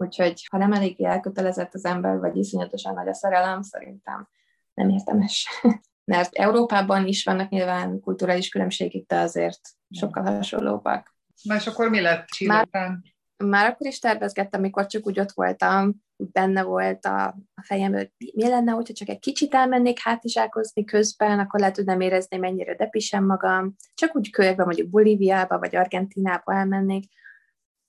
Úgyhogy 0.00 0.46
ha 0.50 0.58
nem 0.58 0.72
eléggé 0.72 1.04
elkötelezett 1.04 1.74
az 1.74 1.84
ember, 1.84 2.18
vagy 2.18 2.36
iszonyatosan 2.36 2.94
nagy 2.94 3.08
a 3.08 3.14
szerelem, 3.14 3.62
szerintem 3.62 4.28
nem 4.74 4.88
érdemes. 4.88 5.48
Mert 6.04 6.34
Európában 6.34 7.06
is 7.06 7.24
vannak 7.24 7.48
nyilván 7.48 8.00
kulturális 8.00 8.48
különbségek, 8.48 9.06
de 9.06 9.18
azért 9.18 9.60
sokkal 9.90 10.22
hasonlóbbak. 10.22 11.16
Na 11.42 11.54
és 11.54 11.66
akkor 11.66 11.88
mi 11.88 12.00
lett 12.00 12.26
Csillután? 12.26 12.68
Már, 12.70 12.98
már 13.44 13.70
akkor 13.70 13.86
is 13.86 13.98
tervezgettem, 13.98 14.60
amikor 14.60 14.86
csak 14.86 15.06
úgy 15.06 15.20
ott 15.20 15.32
voltam, 15.32 15.94
benne 16.16 16.62
volt 16.62 17.04
a, 17.04 17.26
a 17.54 17.62
fejem, 17.62 17.92
hogy 17.92 18.12
mi 18.34 18.48
lenne, 18.48 18.72
hogyha 18.72 18.94
csak 18.94 19.08
egy 19.08 19.18
kicsit 19.18 19.54
elmennék 19.54 19.98
hátizsákozni 19.98 20.84
közben, 20.84 21.38
akkor 21.38 21.60
lehet, 21.60 21.76
hogy 21.76 21.84
nem 21.84 22.00
érezném 22.00 22.40
mennyire 22.40 22.74
depisem 22.74 23.24
magam. 23.24 23.74
Csak 23.94 24.16
úgy 24.16 24.30
körbe 24.30 24.64
mondjuk 24.64 24.88
Bolíviába 24.88 25.58
vagy 25.58 25.76
Argentinába 25.76 26.54
elmennék, 26.54 27.04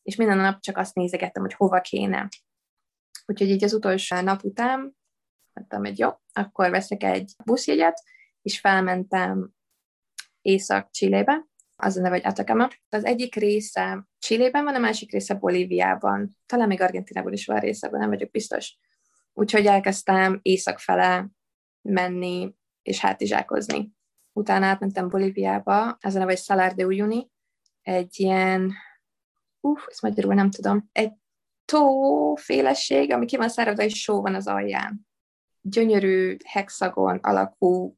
és 0.04 0.16
minden 0.16 0.38
nap 0.38 0.60
csak 0.60 0.78
azt 0.78 0.96
nézegettem, 0.96 1.42
hogy 1.42 1.54
hova 1.54 1.82
kéne. 1.82 2.28
Úgyhogy 3.26 3.50
így 3.50 3.64
az 3.64 3.74
utolsó 3.74 4.20
nap 4.22 4.44
után 4.44 4.98
mondtam, 5.54 5.84
hogy 5.84 6.00
jó, 6.00 6.10
akkor 6.34 6.70
veszek 6.70 7.04
egy 7.04 7.34
buszjegyet, 7.46 8.04
és 8.42 8.60
felmentem 8.60 9.52
Észak-Csillébe, 10.42 11.49
az 11.82 11.98
a 11.98 12.02
neve, 12.02 12.16
hogy 12.16 12.26
Atacama. 12.26 12.68
Az 12.90 13.06
egyik 13.06 13.36
része 13.36 14.08
Csillében 14.20 14.64
van, 14.64 14.76
a 14.76 14.80
másik 14.80 15.12
része 15.12 15.34
Bolíviában. 15.34 16.38
Talán 16.46 16.68
még 16.68 16.82
Argentinából 16.82 17.34
is 17.34 17.46
van 17.46 17.60
része, 17.60 17.90
nem 17.92 18.10
vagyok 18.10 18.32
biztos. 18.32 18.78
Úgyhogy 19.34 19.66
elkezdtem 19.66 20.40
észak 20.42 20.80
fele 20.80 21.30
menni 21.82 22.56
és 22.82 23.00
hátizsákozni. 23.00 23.92
Utána 24.34 24.66
átmentem 24.66 25.10
Bolíviába, 25.10 25.98
ez 26.00 26.16
a 26.16 26.20
neve, 26.20 26.32
hogy 26.32 26.42
Salar 26.42 26.74
de 26.74 26.86
Uyuni, 26.86 27.30
egy 27.82 28.20
ilyen 28.20 28.74
uff, 29.60 29.86
ezt 29.88 30.02
magyarul 30.02 30.34
nem 30.34 30.50
tudom, 30.50 30.90
egy 30.92 31.14
tóféleség, 31.66 33.12
ami 33.12 33.26
ki 33.26 33.38
van 33.38 33.50
száradva, 33.50 33.84
és 33.84 34.02
só 34.02 34.22
van 34.22 34.36
az 34.36 34.48
alján. 34.48 35.08
Gyönyörű 35.62 36.38
hexagon 36.46 37.18
alakú, 37.22 37.98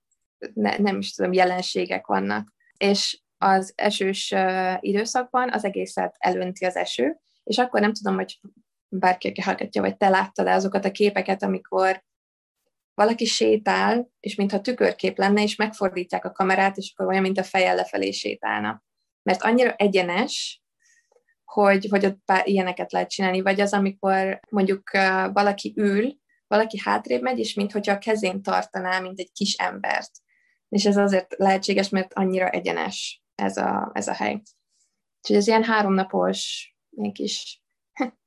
ne, 0.53 0.77
nem 0.77 0.97
is 0.97 1.13
tudom, 1.13 1.33
jelenségek 1.33 2.05
vannak. 2.05 2.53
És 2.77 3.21
az 3.43 3.73
esős 3.75 4.33
időszakban 4.79 5.51
az 5.51 5.65
egészet 5.65 6.15
elönti 6.17 6.65
az 6.65 6.75
eső, 6.75 7.19
és 7.43 7.57
akkor 7.57 7.81
nem 7.81 7.93
tudom, 7.93 8.15
hogy 8.15 8.39
bárki, 8.87 9.27
aki 9.27 9.41
hallgatja, 9.41 9.81
vagy 9.81 9.97
te 9.97 10.09
láttad 10.09 10.47
-e 10.47 10.53
azokat 10.53 10.85
a 10.85 10.91
képeket, 10.91 11.43
amikor 11.43 12.03
valaki 12.93 13.25
sétál, 13.25 14.09
és 14.19 14.35
mintha 14.35 14.61
tükörkép 14.61 15.17
lenne, 15.17 15.41
és 15.41 15.55
megfordítják 15.55 16.25
a 16.25 16.31
kamerát, 16.31 16.77
és 16.77 16.93
akkor 16.95 17.11
olyan, 17.11 17.21
mint 17.21 17.37
a 17.37 17.43
fejjel 17.43 17.75
lefelé 17.75 18.11
sétálna. 18.11 18.83
Mert 19.23 19.43
annyira 19.43 19.73
egyenes, 19.75 20.61
hogy, 21.43 21.87
hogy 21.89 22.05
ott 22.05 22.19
pár 22.25 22.47
ilyeneket 22.47 22.91
lehet 22.91 23.09
csinálni, 23.09 23.41
vagy 23.41 23.61
az, 23.61 23.73
amikor 23.73 24.39
mondjuk 24.49 24.91
valaki 25.33 25.73
ül, 25.75 26.13
valaki 26.47 26.79
hátrébb 26.83 27.21
megy, 27.21 27.39
és 27.39 27.53
mintha 27.53 27.91
a 27.91 27.97
kezén 27.97 28.41
tartaná, 28.41 28.99
mint 28.99 29.19
egy 29.19 29.31
kis 29.31 29.53
embert. 29.53 30.11
És 30.69 30.85
ez 30.85 30.97
azért 30.97 31.35
lehetséges, 31.37 31.89
mert 31.89 32.13
annyira 32.13 32.49
egyenes 32.49 33.20
ez 33.41 33.57
a, 33.57 33.91
ez 33.93 34.07
a 34.07 34.13
hely. 34.13 34.41
Úgyhogy 35.21 35.35
ez 35.35 35.47
ilyen 35.47 35.63
háromnapos, 35.63 36.71
ilyen 36.89 37.13
kis 37.13 37.63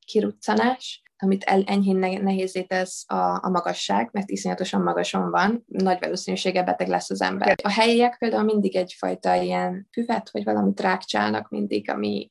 kiruccanás, 0.07 1.03
amit 1.17 1.43
el, 1.45 1.63
enyhén 1.63 1.97
nehézé 2.23 2.63
tesz 2.63 3.05
a, 3.07 3.45
a 3.45 3.49
magasság, 3.49 4.09
mert 4.13 4.31
iszonyatosan 4.31 4.83
magason 4.83 5.31
van, 5.31 5.65
nagy 5.67 5.99
valószínűséggel 6.01 6.65
beteg 6.65 6.89
lesz 6.89 7.11
az 7.11 7.21
ember. 7.21 7.55
A 7.63 7.71
helyiek 7.71 8.19
például 8.19 8.43
mindig 8.43 8.77
egyfajta 8.77 9.35
ilyen 9.35 9.89
füvet, 9.93 10.31
vagy 10.31 10.45
valamit 10.45 10.81
rákcsálnak 10.81 11.49
mindig, 11.49 11.91
ami, 11.91 12.31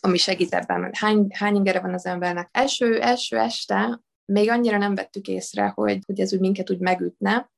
ami 0.00 0.16
segít 0.18 0.54
ebben. 0.54 0.90
Hány, 0.92 1.26
hány 1.34 1.54
ingere 1.54 1.80
van 1.80 1.94
az 1.94 2.06
embernek? 2.06 2.48
Első, 2.52 3.00
első 3.00 3.38
este 3.38 4.00
még 4.24 4.50
annyira 4.50 4.78
nem 4.78 4.94
vettük 4.94 5.28
észre, 5.28 5.66
hogy, 5.66 6.02
hogy 6.06 6.20
ez 6.20 6.32
úgy 6.32 6.40
minket 6.40 6.70
úgy 6.70 6.78
megütne, 6.78 7.50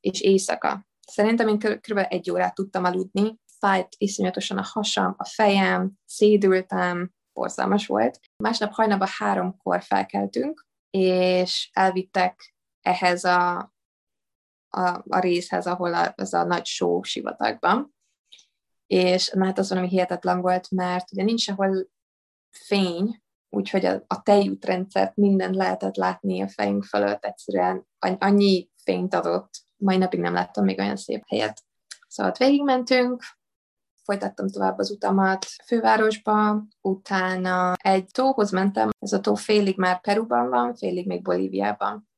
és 0.00 0.20
éjszaka. 0.20 0.88
Szerintem 1.10 1.48
én 1.48 1.58
kb. 1.58 2.06
egy 2.08 2.30
órát 2.30 2.54
tudtam 2.54 2.84
aludni, 2.84 3.38
fájt 3.58 3.88
iszonyatosan 3.98 4.58
a 4.58 4.64
hasam, 4.64 5.14
a 5.16 5.24
fejem, 5.24 5.92
szédültem, 6.04 7.12
borzalmas 7.32 7.86
volt. 7.86 8.20
Másnap 8.42 8.72
hajnalban 8.72 9.08
háromkor 9.18 9.82
felkeltünk, 9.82 10.66
és 10.90 11.70
elvittek 11.72 12.54
ehhez 12.80 13.24
a, 13.24 13.56
a, 14.68 15.02
a 15.08 15.18
részhez, 15.18 15.66
ahol 15.66 15.94
a, 15.94 16.12
az 16.16 16.34
a 16.34 16.44
nagy 16.44 16.66
só 16.66 17.02
sivatagban. 17.02 17.94
És 18.86 19.30
hát 19.30 19.58
az 19.58 19.68
valami 19.68 19.88
hihetetlen 19.88 20.40
volt, 20.40 20.70
mert 20.70 21.12
ugye 21.12 21.22
nincs 21.22 21.40
sehol 21.40 21.88
fény, 22.50 23.22
úgyhogy 23.48 23.84
a, 23.84 24.04
a 24.06 24.22
tejútrendszert 24.22 25.16
mindent 25.16 25.54
lehetett 25.54 25.96
látni 25.96 26.42
a 26.42 26.48
fejünk 26.48 26.84
fölött, 26.84 27.24
egyszerűen 27.24 27.86
annyi 27.98 28.70
fényt 28.82 29.14
adott, 29.14 29.68
mai 29.80 29.96
napig 29.96 30.20
nem 30.20 30.32
láttam 30.32 30.64
még 30.64 30.78
olyan 30.78 30.96
szép 30.96 31.22
helyet. 31.26 31.62
Szóval 32.08 32.32
ott 32.32 32.38
végigmentünk, 32.38 33.22
folytattam 34.02 34.48
tovább 34.48 34.78
az 34.78 34.90
utamat 34.90 35.46
fővárosba, 35.66 36.62
utána 36.80 37.74
egy 37.74 38.06
tóhoz 38.12 38.50
mentem, 38.50 38.90
ez 38.98 39.12
a 39.12 39.20
tó 39.20 39.34
félig 39.34 39.78
már 39.78 40.00
Peruban 40.00 40.48
van, 40.48 40.74
félig 40.74 41.06
még 41.06 41.22
Bolíviában, 41.22 42.08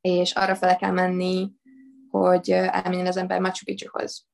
és 0.00 0.32
arra 0.32 0.54
fele 0.54 0.76
kell 0.76 0.90
menni, 0.90 1.52
hogy 2.10 2.50
elmenjen 2.50 3.06
az 3.06 3.16
ember 3.16 3.40
Machu 3.40 3.64
Picchuhoz. 3.64 4.26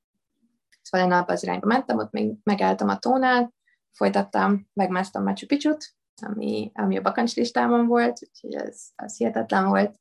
Szóval 0.81 1.07
én 1.07 1.13
abba 1.13 1.33
az 1.33 1.43
irányba 1.43 1.67
mentem, 1.67 1.97
ott 1.97 2.11
még 2.11 2.33
megálltam 2.43 2.89
a 2.89 2.99
tónál, 2.99 3.53
folytattam, 3.91 4.69
megmásztam 4.73 5.23
Machu 5.23 5.45
Picchu-t, 5.45 5.93
ami, 6.21 6.71
ami 6.73 6.97
a 6.97 7.01
bakancslistámon 7.01 7.87
volt, 7.87 8.19
úgyhogy 8.27 8.53
ez, 8.53 8.81
ez 8.95 9.17
hihetetlen 9.17 9.67
volt. 9.67 9.99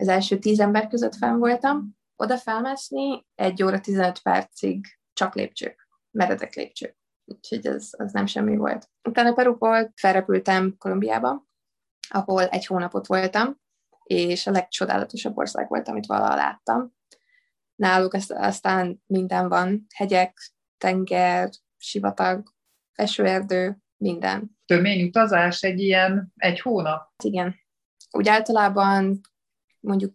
Az 0.00 0.08
első 0.08 0.38
tíz 0.38 0.60
ember 0.60 0.88
között 0.88 1.14
fenn 1.14 1.38
voltam. 1.38 1.96
Oda 2.16 2.36
felmászni 2.36 3.26
egy 3.34 3.62
óra 3.62 3.80
15 3.80 4.18
percig 4.18 4.86
csak 5.12 5.34
lépcsők 5.34 5.88
meredek 6.10 6.54
lépcső. 6.54 6.96
Úgyhogy 7.24 7.66
ez, 7.66 7.88
az 7.96 8.12
nem 8.12 8.26
semmi 8.26 8.56
volt. 8.56 8.90
Utána 9.08 9.32
Peruból 9.32 9.92
felrepültem 9.94 10.74
Kolumbiába, 10.78 11.46
ahol 12.08 12.46
egy 12.46 12.66
hónapot 12.66 13.06
voltam, 13.06 13.60
és 14.04 14.46
a 14.46 14.50
legcsodálatosabb 14.50 15.36
ország 15.36 15.68
volt, 15.68 15.88
amit 15.88 16.06
valaha 16.06 16.34
láttam. 16.34 16.96
Náluk 17.74 18.14
aztán 18.28 19.02
minden 19.06 19.48
van, 19.48 19.86
hegyek, 19.94 20.52
tenger, 20.78 21.50
sivatag, 21.76 22.54
esőerdő, 22.92 23.78
minden. 23.96 24.58
Tömény 24.66 25.06
utazás 25.06 25.62
egy 25.62 25.80
ilyen 25.80 26.32
egy 26.36 26.60
hónap? 26.60 27.12
Igen. 27.24 27.54
Úgy 28.10 28.28
általában 28.28 29.20
mondjuk 29.80 30.12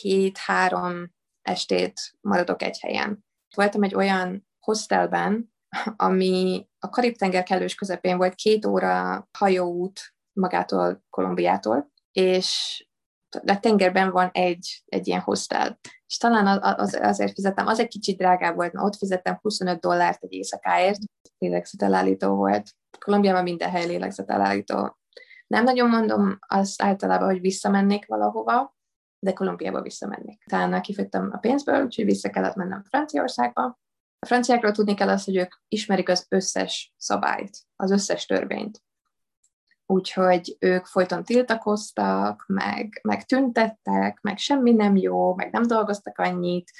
két-három 0.00 1.10
estét 1.42 2.00
maradok 2.20 2.62
egy 2.62 2.78
helyen. 2.80 3.24
Voltam 3.54 3.82
egy 3.82 3.94
olyan 3.94 4.48
hostelben, 4.58 5.54
ami 5.96 6.68
a 6.78 6.88
Karib-tenger 6.88 7.42
kellős 7.42 7.74
közepén 7.74 8.16
volt, 8.16 8.34
két 8.34 8.66
óra 8.66 9.28
hajóút 9.38 10.00
magától 10.32 11.04
Kolumbiától, 11.10 11.92
és 12.12 12.82
a 13.46 13.60
tengerben 13.60 14.10
van 14.10 14.30
egy, 14.32 14.82
egy 14.86 15.06
ilyen 15.06 15.20
hostel. 15.20 15.78
És 16.06 16.16
talán 16.16 16.62
az, 16.62 16.98
azért 17.02 17.32
fizettem, 17.32 17.66
az 17.66 17.78
egy 17.78 17.88
kicsit 17.88 18.16
drágább 18.16 18.54
volt, 18.54 18.72
mert 18.72 18.86
ott 18.86 18.96
fizettem 18.96 19.38
25 19.42 19.80
dollárt 19.80 20.22
egy 20.22 20.32
éjszakáért, 20.32 20.98
lélegzetelállító 21.38 22.34
volt. 22.34 22.70
Kolumbiában 22.98 23.42
minden 23.42 23.70
hely 23.70 23.86
lélegzetelállító. 23.86 24.98
Nem 25.46 25.64
nagyon 25.64 25.88
mondom 25.88 26.38
azt 26.46 26.82
általában, 26.82 27.28
hogy 27.28 27.40
visszamennék 27.40 28.06
valahova, 28.06 28.76
de 29.18 29.32
Kolumbiába 29.32 29.82
visszamennék. 29.82 30.44
Talán 30.44 30.82
kifogytam 30.82 31.28
a 31.32 31.38
pénzből, 31.38 31.84
úgyhogy 31.84 32.04
vissza 32.04 32.30
kellett 32.30 32.54
mennem 32.54 32.82
Franciaországba, 32.82 33.78
a 34.20 34.26
franciákról 34.26 34.72
tudni 34.72 34.94
kell 34.94 35.08
azt, 35.08 35.24
hogy 35.24 35.36
ők 35.36 35.54
ismerik 35.68 36.08
az 36.08 36.26
összes 36.28 36.94
szabályt, 36.96 37.58
az 37.76 37.90
összes 37.90 38.26
törvényt. 38.26 38.82
Úgyhogy 39.86 40.56
ők 40.58 40.86
folyton 40.86 41.24
tiltakoztak, 41.24 42.44
meg, 42.46 43.00
meg 43.02 43.24
tüntettek, 43.24 44.20
meg 44.20 44.38
semmi 44.38 44.72
nem 44.72 44.96
jó, 44.96 45.34
meg 45.34 45.52
nem 45.52 45.62
dolgoztak 45.62 46.18
annyit. 46.18 46.70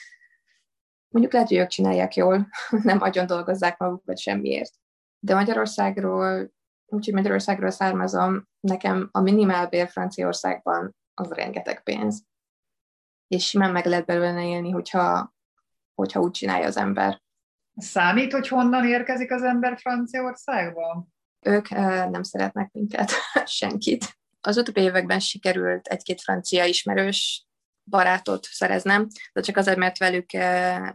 Mondjuk 1.08 1.34
lehet, 1.34 1.48
hogy 1.48 1.56
ők 1.56 1.68
csinálják 1.68 2.14
jól, 2.14 2.48
nem 2.82 3.00
agyon 3.00 3.26
dolgozzák 3.26 3.78
magukat 3.78 4.18
semmiért. 4.18 4.72
De 5.18 5.34
Magyarországról, 5.34 6.50
úgyhogy 6.86 7.14
Magyarországról 7.14 7.70
származom, 7.70 8.48
nekem 8.60 9.08
a 9.12 9.20
minimálbér 9.20 9.88
Franciaországban 9.88 10.96
az 11.18 11.30
rengeteg 11.30 11.82
pénz. 11.82 12.24
És 13.28 13.46
simán 13.46 13.72
meg 13.72 13.86
lehet 13.86 14.06
belőle 14.06 14.44
élni, 14.44 14.70
hogyha, 14.70 15.34
hogyha 15.94 16.20
úgy 16.20 16.30
csinálja 16.30 16.66
az 16.66 16.76
ember. 16.76 17.22
Számít, 17.76 18.32
hogy 18.32 18.48
honnan 18.48 18.86
érkezik 18.86 19.30
az 19.30 19.42
ember 19.42 19.78
Franciaországba? 19.78 21.06
Ők 21.40 21.68
nem 22.10 22.22
szeretnek 22.22 22.72
minket, 22.72 23.10
senkit. 23.44 24.18
Az 24.40 24.56
utóbbi 24.56 24.80
években 24.80 25.20
sikerült 25.20 25.86
egy-két 25.86 26.20
francia 26.20 26.64
ismerős 26.64 27.46
barátot 27.84 28.44
szereznem, 28.44 29.06
de 29.32 29.40
csak 29.40 29.56
azért, 29.56 29.78
mert 29.78 29.98
velük 29.98 30.32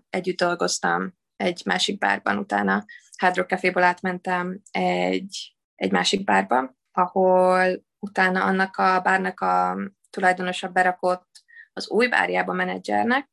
együtt 0.09 0.37
dolgoztam 0.37 1.13
egy 1.35 1.61
másik 1.65 1.97
bárban 1.97 2.37
utána. 2.37 2.85
Hard 3.17 3.35
Rock 3.35 3.49
Caféból 3.49 3.83
átmentem 3.83 4.61
egy, 4.71 5.55
egy 5.75 5.91
másik 5.91 6.23
bárba, 6.23 6.75
ahol 6.91 7.83
utána 7.99 8.43
annak 8.43 8.77
a 8.77 8.99
bárnak 8.99 9.39
a 9.39 9.77
tulajdonosa 10.13 10.67
berakott 10.67 11.43
az 11.73 11.89
új 11.89 12.07
bárjába 12.07 12.53
menedzsernek. 12.53 13.29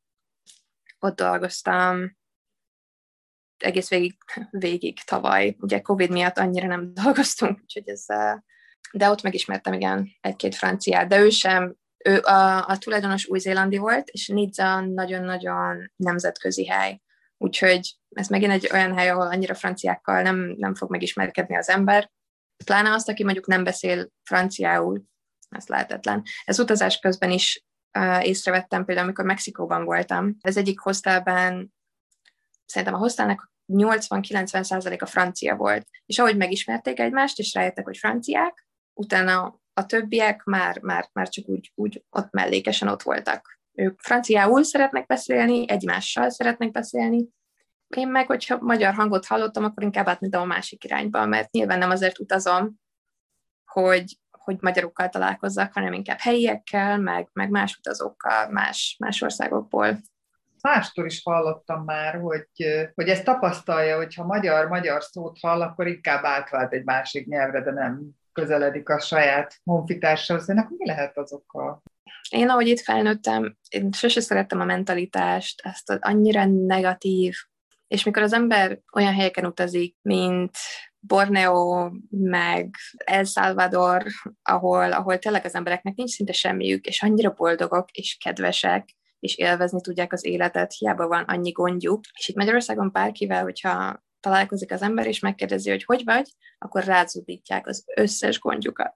Ott 0.99 1.15
dolgoztam 1.15 2.17
egész 3.57 3.89
végig, 3.89 4.17
végig 4.49 5.03
tavaly. 5.03 5.55
Ugye 5.59 5.81
Covid 5.81 6.11
miatt 6.11 6.37
annyira 6.37 6.67
nem 6.67 6.93
dolgoztunk, 7.03 7.59
úgyhogy 7.61 7.89
ez, 7.89 8.05
de 8.91 9.09
ott 9.09 9.21
megismertem 9.21 9.73
igen 9.73 10.09
egy-két 10.21 10.55
franciát, 10.55 11.07
de 11.07 11.19
ő 11.19 11.29
sem, 11.29 11.75
ő 12.05 12.19
a, 12.19 12.67
a 12.67 12.77
tulajdonos 12.77 13.27
új-zélandi 13.27 13.77
volt, 13.77 14.09
és 14.09 14.27
Nizza 14.27 14.79
nagyon-nagyon 14.79 15.91
nemzetközi 15.95 16.67
hely. 16.67 17.01
Úgyhogy 17.37 17.97
ez 18.09 18.27
megint 18.27 18.51
egy 18.51 18.69
olyan 18.73 18.97
hely, 18.97 19.09
ahol 19.09 19.27
annyira 19.27 19.53
franciákkal 19.53 20.21
nem, 20.21 20.53
nem 20.57 20.75
fog 20.75 20.89
megismerkedni 20.91 21.57
az 21.57 21.69
ember. 21.69 22.11
Pláne 22.65 22.91
azt, 22.91 23.09
aki 23.09 23.23
mondjuk 23.23 23.47
nem 23.47 23.63
beszél 23.63 24.09
franciául, 24.23 25.03
ez 25.51 25.67
lehetetlen. 25.67 26.23
Ez 26.45 26.59
utazás 26.59 26.99
közben 26.99 27.31
is 27.31 27.65
észrevettem, 28.21 28.85
például 28.85 29.07
amikor 29.07 29.25
Mexikóban 29.25 29.83
voltam. 29.85 30.37
Ez 30.41 30.57
egyik 30.57 30.79
hostelben 30.79 31.73
szerintem 32.65 32.97
a 32.97 33.01
hostelnek 33.01 33.49
80-90 33.73 34.63
százalék 34.63 35.01
a 35.01 35.05
francia 35.05 35.55
volt. 35.55 35.87
És 36.05 36.19
ahogy 36.19 36.37
megismerték 36.37 36.99
egymást, 36.99 37.39
és 37.39 37.53
rájöttek, 37.53 37.85
hogy 37.85 37.97
franciák, 37.97 38.67
utána 38.93 39.59
a 39.73 39.85
többiek 39.85 40.43
már, 40.43 40.79
már, 40.81 41.09
már 41.13 41.29
csak 41.29 41.47
úgy, 41.47 41.71
úgy 41.75 42.05
ott 42.09 42.31
mellékesen 42.31 42.87
ott 42.87 43.01
voltak. 43.01 43.59
Ők 43.73 43.99
franciául 43.99 44.63
szeretnek 44.63 45.05
beszélni, 45.05 45.69
egymással 45.69 46.29
szeretnek 46.29 46.71
beszélni. 46.71 47.27
Én 47.87 48.07
meg, 48.07 48.27
hogyha 48.27 48.57
magyar 48.61 48.93
hangot 48.93 49.25
hallottam, 49.25 49.63
akkor 49.63 49.83
inkább 49.83 50.07
átmentem 50.07 50.41
a 50.41 50.45
másik 50.45 50.83
irányba, 50.83 51.25
mert 51.25 51.51
nyilván 51.51 51.77
nem 51.77 51.89
azért 51.89 52.19
utazom, 52.19 52.79
hogy, 53.65 54.17
hogy 54.43 54.57
magyarokkal 54.61 55.09
találkozzak, 55.09 55.73
hanem 55.73 55.93
inkább 55.93 56.19
helyiekkel, 56.19 56.97
meg, 56.97 57.29
meg 57.33 57.49
más 57.49 57.75
utazókkal, 57.77 58.49
más, 58.49 58.95
más 58.99 59.21
országokból. 59.21 59.97
mástól 60.61 61.05
is 61.05 61.21
hallottam 61.23 61.83
már, 61.83 62.19
hogy, 62.19 62.47
hogy 62.95 63.09
ezt 63.09 63.23
tapasztalja, 63.23 63.95
hogy 63.97 64.15
ha 64.15 64.23
magyar-magyar 64.23 65.03
szót 65.03 65.37
hall, 65.39 65.61
akkor 65.61 65.87
inkább 65.87 66.23
átvált 66.23 66.73
egy 66.73 66.83
másik 66.83 67.27
nyelvre, 67.27 67.61
de 67.61 67.71
nem 67.71 68.01
közeledik 68.33 68.89
a 68.89 68.99
saját 68.99 69.59
honfitársához. 69.63 70.49
Ennek 70.49 70.69
mi 70.69 70.87
lehet 70.87 71.17
az 71.17 71.33
oka? 71.33 71.81
Én, 72.29 72.49
ahogy 72.49 72.67
itt 72.67 72.79
felnőttem, 72.79 73.57
én 73.69 73.91
sose 73.91 74.21
szerettem 74.21 74.59
a 74.59 74.65
mentalitást, 74.65 75.61
ezt 75.63 75.89
az 75.89 75.97
annyira 76.01 76.45
negatív, 76.45 77.35
és 77.87 78.03
mikor 78.03 78.21
az 78.21 78.33
ember 78.33 78.79
olyan 78.93 79.13
helyeken 79.13 79.45
utazik, 79.45 79.95
mint 80.01 80.57
Borneo, 81.07 81.91
meg 82.09 82.75
El 82.97 83.23
Salvador, 83.23 84.03
ahol, 84.43 84.91
ahol 84.91 85.17
tényleg 85.17 85.45
az 85.45 85.55
embereknek 85.55 85.95
nincs 85.95 86.09
szinte 86.09 86.31
semmiük, 86.31 86.85
és 86.85 87.01
annyira 87.01 87.33
boldogok 87.33 87.91
és 87.91 88.17
kedvesek, 88.23 88.89
és 89.19 89.37
élvezni 89.37 89.81
tudják 89.81 90.13
az 90.13 90.25
életet, 90.25 90.73
hiába 90.73 91.07
van 91.07 91.23
annyi 91.23 91.51
gondjuk. 91.51 92.01
És 92.17 92.27
itt 92.27 92.35
Magyarországon 92.35 92.89
bárkivel, 92.91 93.43
hogyha 93.43 94.03
találkozik 94.19 94.71
az 94.71 94.81
ember, 94.81 95.07
és 95.07 95.19
megkérdezi, 95.19 95.69
hogy 95.69 95.83
hogy 95.83 96.01
vagy, 96.05 96.29
akkor 96.57 96.83
rázudítják 96.83 97.67
az 97.67 97.83
összes 97.95 98.39
gondjukat. 98.39 98.93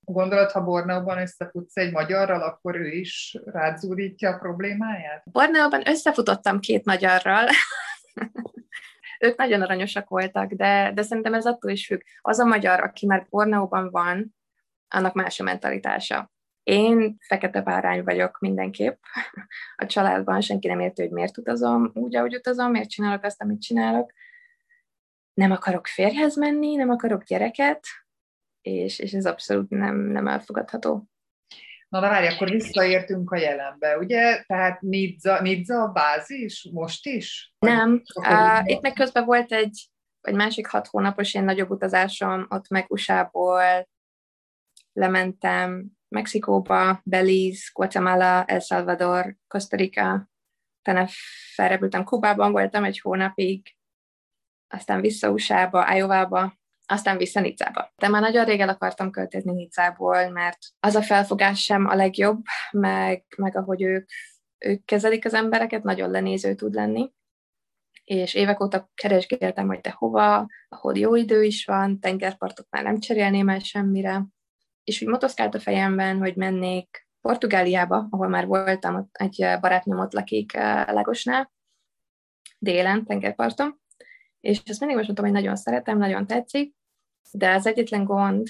Gondolod, 0.00 0.50
ha 0.50 0.60
Borneóban 0.60 1.18
összefutsz 1.18 1.76
egy 1.76 1.92
magyarral, 1.92 2.42
akkor 2.42 2.76
ő 2.76 2.88
is 2.88 3.38
rázúdítja 3.44 4.30
a 4.30 4.38
problémáját? 4.38 5.22
Borneóban 5.24 5.88
összefutottam 5.88 6.60
két 6.60 6.84
magyarral, 6.84 7.46
ők 9.20 9.36
nagyon 9.36 9.62
aranyosak 9.62 10.08
voltak, 10.08 10.52
de, 10.52 10.92
de 10.94 11.02
szerintem 11.02 11.34
ez 11.34 11.46
attól 11.46 11.70
is 11.70 11.86
függ. 11.86 12.00
Az 12.20 12.38
a 12.38 12.44
magyar, 12.44 12.80
aki 12.80 13.06
már 13.06 13.26
Borneóban 13.30 13.90
van, 13.90 14.34
annak 14.88 15.14
más 15.14 15.40
a 15.40 15.42
mentalitása. 15.42 16.32
Én 16.62 17.16
fekete 17.18 17.62
bárány 17.62 18.04
vagyok 18.04 18.38
mindenképp. 18.38 19.02
A 19.76 19.86
családban 19.86 20.40
senki 20.40 20.68
nem 20.68 20.80
érti, 20.80 21.02
hogy 21.02 21.10
miért 21.10 21.38
utazom 21.38 21.90
úgy, 21.94 22.16
ahogy 22.16 22.34
utazom, 22.34 22.70
miért 22.70 22.90
csinálok 22.90 23.24
azt, 23.24 23.42
amit 23.42 23.60
csinálok. 23.60 24.12
Nem 25.34 25.50
akarok 25.50 25.86
férjhez 25.86 26.36
menni, 26.36 26.74
nem 26.74 26.90
akarok 26.90 27.24
gyereket, 27.24 27.86
és, 28.60 28.98
és 28.98 29.12
ez 29.12 29.26
abszolút 29.26 29.70
nem, 29.70 29.96
nem 29.96 30.26
elfogadható. 30.26 31.08
Na 31.90 32.00
de 32.00 32.08
várj, 32.08 32.26
akkor 32.26 32.50
visszaértünk 32.50 33.30
a 33.30 33.36
jelenbe, 33.36 33.98
ugye? 33.98 34.42
Tehát 34.42 34.80
Nidza, 34.80 35.40
Nidza 35.40 35.82
a 35.82 35.92
bázis 35.92 36.68
most 36.72 37.06
is? 37.06 37.54
Nem, 37.58 38.02
uh, 38.14 38.60
itt 38.64 38.80
meg 38.80 38.92
közben 38.92 39.24
volt 39.24 39.52
egy, 39.52 39.90
egy 40.20 40.34
másik 40.34 40.66
hat 40.66 40.86
hónapos 40.86 41.34
ilyen 41.34 41.46
nagyobb 41.46 41.70
utazásom, 41.70 42.46
ott 42.48 42.68
meg 42.68 42.84
USA-ból 42.88 43.88
lementem 44.92 45.86
Mexikóba, 46.08 47.00
Belize, 47.04 47.70
Guatemala, 47.72 48.44
El 48.44 48.60
Salvador, 48.60 49.36
Costa 49.48 49.76
Rica, 49.76 50.30
utána 50.78 51.06
felrepültem 51.54 52.04
Kubában, 52.04 52.52
voltam 52.52 52.84
egy 52.84 53.00
hónapig, 53.00 53.76
aztán 54.68 55.00
vissza 55.00 55.30
USA-ba, 55.30 55.94
Iowa-ba, 55.94 56.59
aztán 56.90 57.16
vissza 57.16 57.40
Nicába. 57.40 57.92
De 57.96 58.08
már 58.08 58.20
nagyon 58.20 58.44
rég 58.44 58.60
el 58.60 58.68
akartam 58.68 59.10
költözni 59.10 59.52
Nicából, 59.52 60.28
mert 60.28 60.58
az 60.80 60.94
a 60.94 61.02
felfogás 61.02 61.62
sem 61.62 61.86
a 61.86 61.94
legjobb, 61.94 62.42
meg, 62.70 63.24
meg 63.36 63.56
ahogy 63.56 63.82
ők, 63.82 64.10
ők 64.58 64.84
kezelik 64.84 65.24
az 65.24 65.34
embereket, 65.34 65.82
nagyon 65.82 66.10
lenéző 66.10 66.54
tud 66.54 66.74
lenni. 66.74 67.12
És 68.04 68.34
évek 68.34 68.62
óta 68.62 68.90
keresgéltem, 68.94 69.66
hogy 69.66 69.80
te 69.80 69.90
hova, 69.90 70.46
ahol 70.68 70.98
jó 70.98 71.14
idő 71.14 71.42
is 71.42 71.64
van, 71.64 72.00
tengerpartot 72.00 72.66
már 72.70 72.82
nem 72.82 72.98
cserélném 72.98 73.48
el 73.48 73.58
semmire. 73.58 74.26
És 74.84 75.02
úgy 75.02 75.08
motoszkált 75.08 75.54
a 75.54 75.60
fejemben, 75.60 76.18
hogy 76.18 76.36
mennék 76.36 77.08
Portugáliába, 77.20 78.06
ahol 78.10 78.28
már 78.28 78.46
voltam, 78.46 78.94
ott 78.94 79.14
egy 79.16 79.46
barátnőm 79.60 79.98
ott 79.98 80.12
lakik 80.12 80.54
eh, 80.54 80.86
Lagosnál, 80.86 81.52
délen, 82.58 83.04
tengerparton, 83.04 83.80
és 84.40 84.60
ezt 84.64 84.78
mindig 84.80 84.96
most 84.96 85.06
mondtam, 85.06 85.24
hogy 85.24 85.34
nagyon 85.34 85.56
szeretem, 85.56 85.98
nagyon 85.98 86.26
tetszik, 86.26 86.74
de 87.32 87.54
az 87.54 87.66
egyetlen 87.66 88.04
gond 88.04 88.48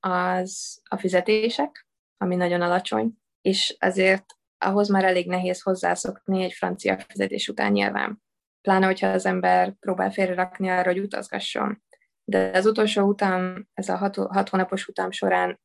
az 0.00 0.80
a 0.88 0.96
fizetések, 0.96 1.86
ami 2.16 2.36
nagyon 2.36 2.60
alacsony, 2.60 3.12
és 3.40 3.76
azért 3.78 4.24
ahhoz 4.58 4.88
már 4.88 5.04
elég 5.04 5.26
nehéz 5.26 5.62
hozzászokni 5.62 6.42
egy 6.42 6.52
francia 6.52 6.98
fizetés 7.08 7.48
után 7.48 7.72
nyilván. 7.72 8.22
Pláne, 8.60 8.86
hogyha 8.86 9.08
az 9.08 9.26
ember 9.26 9.74
próbál 9.80 10.10
félrerakni 10.10 10.68
arra, 10.68 10.92
hogy 10.92 10.98
utazgasson. 10.98 11.82
De 12.24 12.50
az 12.54 12.66
utolsó 12.66 13.02
utam, 13.02 13.68
ez 13.74 13.88
a 13.88 13.96
hat, 13.96 14.16
hat 14.16 14.48
hónapos 14.48 14.86
utam 14.86 15.10
során 15.10 15.60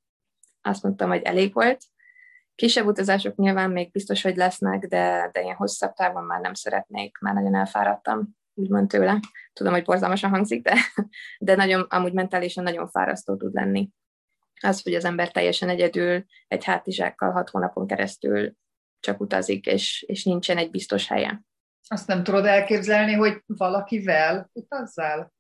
azt 0.62 0.84
mondtam, 0.84 1.10
hogy 1.10 1.22
elég 1.22 1.54
volt. 1.54 1.84
Kisebb 2.56 2.86
utazások 2.86 3.36
nyilván 3.36 3.72
még 3.72 3.92
biztos, 3.92 4.22
hogy 4.22 4.36
lesznek, 4.36 4.88
de, 4.88 5.30
de 5.32 5.42
ilyen 5.42 5.56
hosszabb 5.56 5.94
távon 5.94 6.24
már 6.24 6.40
nem 6.40 6.54
szeretnék, 6.54 7.18
már 7.18 7.34
nagyon 7.34 7.56
elfáradtam 7.56 8.40
úgymond 8.54 8.88
tőle. 8.88 9.20
Tudom, 9.54 9.74
hogy 9.74 9.84
borzalmasan 9.84 10.30
hangzik, 10.30 10.62
de, 10.62 10.76
de 11.40 11.56
nagyon, 11.56 11.82
amúgy 11.90 12.14
mentálisan 12.14 12.64
nagyon 12.64 12.88
fárasztó 12.88 13.36
tud 13.36 13.54
lenni. 13.54 13.90
Az, 14.62 14.82
hogy 14.82 14.94
az 14.94 15.06
ember 15.06 15.32
teljesen 15.32 15.70
egyedül 15.70 16.26
egy 16.48 16.64
hátizsákkal 16.64 17.32
hat 17.32 17.50
hónapon 17.50 17.88
keresztül 17.88 18.54
csak 19.00 19.20
utazik, 19.20 19.66
és, 19.66 20.04
és 20.08 20.24
nincsen 20.24 20.58
egy 20.58 20.72
biztos 20.72 21.08
helye. 21.08 21.42
Azt 21.88 22.08
nem 22.08 22.24
tudod 22.24 22.46
elképzelni, 22.46 23.14
hogy 23.14 23.44
valakivel 23.46 24.50
utazzál? 24.54 25.34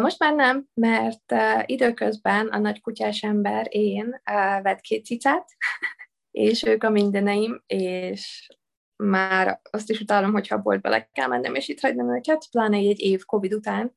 Most 0.00 0.18
már 0.18 0.34
nem, 0.34 0.66
mert 0.74 1.34
időközben 1.66 2.46
a 2.46 2.58
nagy 2.58 2.80
kutyás 2.80 3.22
ember, 3.22 3.66
én 3.70 4.20
vett 4.62 4.80
két 4.80 5.04
cicát, 5.04 5.48
és 6.30 6.62
ők 6.62 6.82
a 6.84 6.90
mindeneim, 6.90 7.62
és 7.66 8.48
már 8.96 9.60
azt 9.70 9.90
is 9.90 10.00
utálom, 10.00 10.32
hogyha 10.32 10.54
a 10.54 10.62
boltba 10.62 10.88
le 10.88 11.08
kell 11.12 11.26
mennem, 11.26 11.54
és 11.54 11.68
itt 11.68 11.80
hagynom 11.80 12.16
őket, 12.16 12.50
pláne 12.50 12.76
egy 12.76 13.00
év 13.00 13.24
Covid 13.24 13.54
után. 13.54 13.96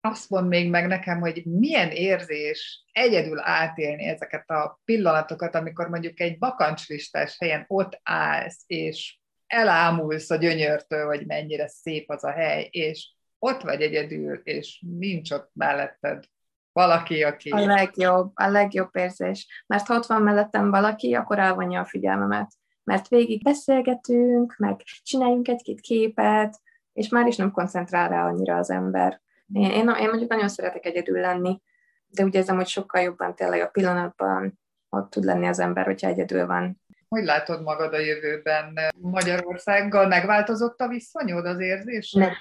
Azt 0.00 0.30
mond 0.30 0.48
még 0.48 0.70
meg 0.70 0.86
nekem, 0.86 1.20
hogy 1.20 1.42
milyen 1.44 1.90
érzés 1.90 2.84
egyedül 2.92 3.38
átélni 3.40 4.04
ezeket 4.04 4.50
a 4.50 4.80
pillanatokat, 4.84 5.54
amikor 5.54 5.88
mondjuk 5.88 6.20
egy 6.20 6.38
bakancslistás 6.38 7.36
helyen 7.38 7.64
ott 7.66 8.00
állsz, 8.02 8.62
és 8.66 9.18
elámulsz 9.46 10.30
a 10.30 10.36
gyönyörtől, 10.36 11.06
hogy 11.06 11.26
mennyire 11.26 11.68
szép 11.68 12.10
az 12.10 12.24
a 12.24 12.30
hely, 12.30 12.68
és 12.70 13.10
ott 13.38 13.62
vagy 13.62 13.80
egyedül, 13.82 14.40
és 14.44 14.84
nincs 14.98 15.30
ott 15.30 15.50
melletted 15.54 16.24
valaki, 16.72 17.22
aki... 17.22 17.50
A 17.50 17.64
legjobb, 17.64 18.30
a 18.34 18.48
legjobb 18.48 18.96
érzés. 18.96 19.64
Mert 19.66 19.86
ha 19.86 19.94
ott 19.94 20.06
van 20.06 20.22
mellettem 20.22 20.70
valaki, 20.70 21.14
akkor 21.14 21.38
elvonja 21.38 21.80
a 21.80 21.84
figyelmemet 21.84 22.50
mert 22.88 23.08
végig 23.08 23.42
beszélgetünk, 23.42 24.54
meg 24.56 24.80
csináljunk 25.02 25.48
egy-két 25.48 25.80
képet, 25.80 26.60
és 26.92 27.08
már 27.08 27.26
is 27.26 27.36
nem 27.36 27.50
koncentrál 27.50 28.08
rá 28.08 28.26
annyira 28.26 28.56
az 28.56 28.70
ember. 28.70 29.20
Én, 29.52 29.70
én, 29.70 29.88
én 29.88 30.08
mondjuk 30.08 30.30
nagyon 30.30 30.48
szeretek 30.48 30.84
egyedül 30.84 31.20
lenni, 31.20 31.60
de 32.06 32.24
úgy 32.24 32.34
érzem, 32.34 32.56
hogy 32.56 32.66
sokkal 32.66 33.02
jobban 33.02 33.34
tényleg 33.34 33.60
a 33.60 33.68
pillanatban 33.68 34.58
ott 34.88 35.10
tud 35.10 35.24
lenni 35.24 35.46
az 35.46 35.58
ember, 35.58 35.84
hogyha 35.84 36.08
egyedül 36.08 36.46
van. 36.46 36.82
Hogy 37.08 37.24
látod 37.24 37.62
magad 37.62 37.94
a 37.94 37.98
jövőben? 37.98 38.78
Magyarországgal 39.00 40.06
megváltozott 40.06 40.80
a 40.80 40.88
viszonyod, 40.88 41.46
az 41.46 41.60
érzés? 41.60 42.12
Nem, 42.12 42.32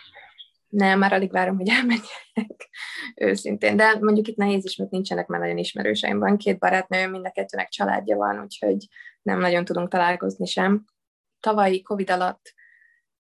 nem, 0.70 1.00
már 1.00 1.14
alig 1.14 1.32
várom, 1.32 1.58
hogy 1.58 1.70
elmenjek, 1.70 2.70
őszintén. 3.16 3.76
De 3.76 3.98
mondjuk 4.00 4.28
itt 4.28 4.38
nehéz 4.38 4.66
is, 4.66 4.76
mert 4.76 4.92
nincsenek 4.92 5.28
már 5.28 5.40
nagyon 5.40 5.58
ismerőseim. 5.58 6.20
Van 6.20 6.38
két 6.38 6.60
barátnőm, 6.60 7.12
mind 7.12 7.26
a 7.26 7.32
kettőnek 7.32 7.70
családja 7.70 8.18
van, 8.18 8.42
úgyhogy 8.42 8.88
nem 9.28 9.40
nagyon 9.40 9.66
tudunk 9.66 9.90
találkozni 9.90 10.46
sem. 10.46 10.86
Tavalyi 11.40 11.82
Covid 11.82 12.10
alatt 12.10 12.54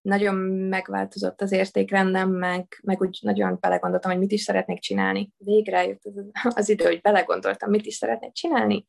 nagyon 0.01 0.35
megváltozott 0.45 1.41
az 1.41 1.51
értékrendem, 1.51 2.29
meg, 2.29 2.79
meg 2.83 3.01
úgy 3.01 3.19
nagyon 3.21 3.57
belegondoltam, 3.59 4.11
hogy 4.11 4.19
mit 4.19 4.31
is 4.31 4.41
szeretnék 4.41 4.79
csinálni. 4.79 5.31
Végre 5.37 5.85
jött 5.85 6.03
az, 6.03 6.55
az 6.55 6.69
idő, 6.69 6.85
hogy 6.85 7.01
belegondoltam, 7.01 7.69
mit 7.69 7.85
is 7.85 7.95
szeretnék 7.95 8.31
csinálni, 8.31 8.85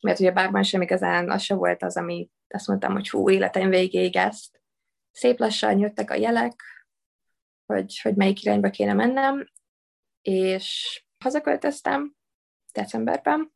mert 0.00 0.20
ugye 0.20 0.32
bárban 0.32 0.62
sem 0.62 0.82
igazán 0.82 1.30
az 1.30 1.42
se 1.42 1.54
volt 1.54 1.82
az, 1.82 1.96
ami 1.96 2.30
azt 2.48 2.66
mondtam, 2.66 2.92
hogy 2.92 3.08
hú, 3.08 3.30
életem 3.30 3.68
végéig 3.68 4.16
ezt. 4.16 4.60
Szép 5.10 5.38
lassan 5.38 5.78
jöttek 5.78 6.10
a 6.10 6.14
jelek, 6.14 6.62
hogy, 7.66 8.00
hogy 8.02 8.14
melyik 8.14 8.42
irányba 8.42 8.70
kéne 8.70 8.92
mennem, 8.92 9.48
és 10.22 10.98
hazaköltöztem 11.18 12.14
decemberben, 12.72 13.53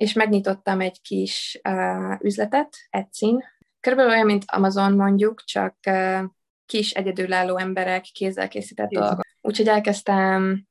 és 0.00 0.12
megnyitottam 0.12 0.80
egy 0.80 1.00
kis 1.00 1.60
uh, 1.68 2.16
üzletet, 2.20 2.76
Etsy-n. 2.90 3.44
Körülbelül 3.80 4.12
olyan, 4.12 4.26
mint 4.26 4.44
Amazon 4.46 4.92
mondjuk, 4.92 5.44
csak 5.44 5.76
uh, 5.86 6.22
kis 6.66 6.90
egyedülálló 6.90 7.56
emberek 7.56 8.02
kézzel 8.02 8.48
készített 8.48 8.88
dolgok. 8.88 9.20
Úgyhogy 9.40 9.68
elkezdtem 9.68 10.66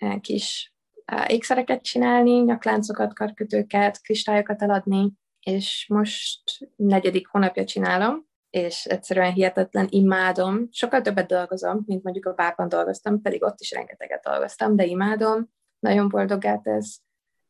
uh, 0.00 0.20
kis 0.20 0.74
uh, 1.12 1.30
ékszereket 1.30 1.82
csinálni, 1.82 2.30
nyakláncokat, 2.30 3.14
karkötőket, 3.14 4.00
kristályokat 4.00 4.62
eladni, 4.62 5.12
és 5.40 5.86
most 5.88 6.42
negyedik 6.76 7.28
hónapja 7.28 7.64
csinálom, 7.64 8.26
és 8.50 8.84
egyszerűen 8.84 9.32
hihetetlen 9.32 9.86
imádom. 9.90 10.68
Sokkal 10.70 11.00
többet 11.00 11.26
dolgozom, 11.26 11.82
mint 11.86 12.02
mondjuk 12.02 12.26
a 12.26 12.32
bárban 12.32 12.68
dolgoztam, 12.68 13.22
pedig 13.22 13.42
ott 13.42 13.60
is 13.60 13.70
rengeteget 13.70 14.22
dolgoztam, 14.22 14.76
de 14.76 14.84
imádom, 14.84 15.50
nagyon 15.78 16.08
boldogát 16.08 16.66
ez, 16.66 16.96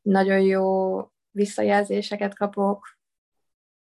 nagyon 0.02 0.40
jó 0.40 1.00
visszajelzéseket 1.38 2.34
kapok, 2.34 2.98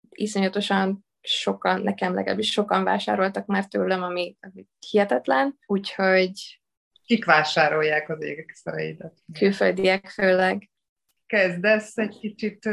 iszonyatosan 0.09 1.05
sokan, 1.21 1.81
nekem 1.81 2.13
legalábbis 2.13 2.51
sokan 2.51 2.83
vásároltak 2.83 3.45
már 3.45 3.67
tőlem, 3.67 4.03
ami, 4.03 4.37
ami 4.39 4.67
hihetetlen, 4.89 5.57
úgyhogy... 5.65 6.61
Kik 7.05 7.25
vásárolják 7.25 8.09
az 8.09 8.23
ékszereidet? 8.23 9.13
Külföldiek 9.33 10.07
főleg. 10.09 10.69
Kezdesz 11.25 11.97
egy 11.97 12.17
kicsit 12.19 12.65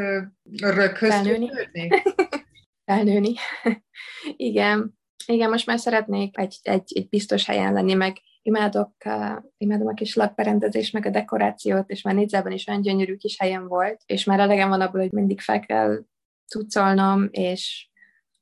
röghöz 0.60 1.10
Felnőni. 1.10 1.50
Felnőni. 2.86 3.34
Igen. 4.52 4.98
Igen, 5.26 5.50
most 5.50 5.66
már 5.66 5.78
szeretnék 5.78 6.38
egy, 6.38 6.58
egy, 6.62 6.92
egy 6.94 7.08
biztos 7.08 7.46
helyen 7.46 7.72
lenni, 7.72 7.94
meg 7.94 8.16
imádok, 8.42 8.92
uh, 9.04 9.36
imádom 9.56 9.86
a 9.86 9.94
kis 9.94 10.14
lakberendezést, 10.14 10.92
meg 10.92 11.06
a 11.06 11.10
dekorációt, 11.10 11.90
és 11.90 12.02
már 12.02 12.14
Nidzában 12.14 12.52
is 12.52 12.66
olyan 12.66 12.80
gyönyörű 12.80 13.16
kis 13.16 13.38
helyen 13.38 13.68
volt, 13.68 14.02
és 14.06 14.24
már 14.24 14.40
elegem 14.40 14.68
van 14.68 14.80
abból, 14.80 15.00
hogy 15.00 15.12
mindig 15.12 15.40
fel 15.40 15.60
kell 15.60 16.04
cuccolnom, 16.46 17.28
és 17.30 17.88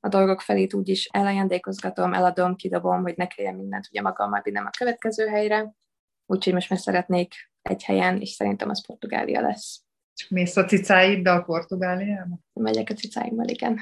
a 0.00 0.08
dolgok 0.08 0.40
felét 0.40 0.74
úgy 0.74 0.88
is 0.88 1.08
elajándékozgatom, 1.12 2.12
eladom, 2.12 2.56
kidobom, 2.56 3.02
hogy 3.02 3.14
ne 3.16 3.26
kelljen 3.26 3.54
mindent 3.54 3.86
ugye 3.90 4.02
magammal 4.02 4.40
vinnem 4.44 4.66
a 4.66 4.70
következő 4.78 5.26
helyre. 5.26 5.72
Úgyhogy 6.26 6.52
most 6.52 6.70
már 6.70 6.78
szeretnék 6.78 7.34
egy 7.62 7.82
helyen, 7.82 8.20
és 8.20 8.30
szerintem 8.30 8.68
az 8.68 8.86
Portugália 8.86 9.40
lesz. 9.40 9.82
Csak 10.14 10.30
mész 10.30 10.56
a 10.56 10.64
cicáiddal 10.64 11.44
Portugáliába? 11.44 12.38
Megyek 12.52 12.90
a 12.90 12.94
cicáimmal, 12.94 13.48
igen. 13.48 13.78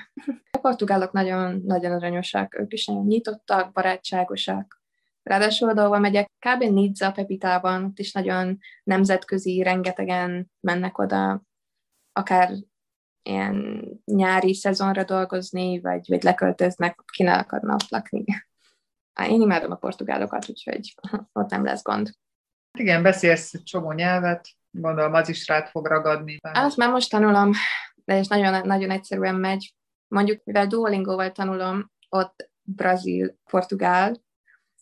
A 0.50 0.59
portugálok 0.59 1.12
nagyon, 1.12 1.62
nagyon 1.64 1.92
aranyosak, 1.92 2.59
ők 2.59 2.72
is 2.72 2.87
nagyon 2.87 3.07
nyitottak, 3.07 3.72
barátságosak. 3.72 4.83
Ráadásul 5.26 5.78
ahol 5.78 5.98
megyek, 5.98 6.30
kb. 6.38 6.62
Nizza, 6.62 7.12
Pepitában, 7.12 7.84
ott 7.84 7.98
is 7.98 8.12
nagyon 8.12 8.58
nemzetközi, 8.84 9.62
rengetegen 9.62 10.50
mennek 10.60 10.98
oda, 10.98 11.42
akár 12.12 12.50
ilyen 13.22 13.84
nyári 14.04 14.54
szezonra 14.54 15.04
dolgozni, 15.04 15.80
vagy, 15.80 16.08
vagy 16.08 16.22
leköltöznek, 16.22 17.00
ki 17.12 17.22
ne 17.22 17.34
akarna 17.34 17.74
ott 17.74 17.88
lakni. 17.88 18.24
Én 19.28 19.40
imádom 19.40 19.70
a 19.70 19.76
portugálokat, 19.76 20.48
úgyhogy 20.48 20.94
ott 21.32 21.50
nem 21.50 21.64
lesz 21.64 21.82
gond. 21.82 22.10
Igen, 22.78 23.02
beszélsz 23.02 23.54
egy 23.54 23.62
csomó 23.62 23.92
nyelvet, 23.92 24.48
gondolom 24.70 25.14
az 25.14 25.28
is 25.28 25.46
rád 25.46 25.68
fog 25.68 25.86
ragadni. 25.86 26.38
Azt 26.40 26.76
már 26.76 26.90
most 26.90 27.10
tanulom, 27.10 27.50
de 28.04 28.18
és 28.18 28.26
nagyon, 28.26 28.66
nagyon 28.66 28.90
egyszerűen 28.90 29.34
megy. 29.34 29.74
Mondjuk, 30.08 30.44
mivel 30.44 30.66
Duolingo-val 30.66 31.32
tanulom, 31.32 31.90
ott 32.08 32.50
brazil, 32.62 33.36
portugál, 33.50 34.24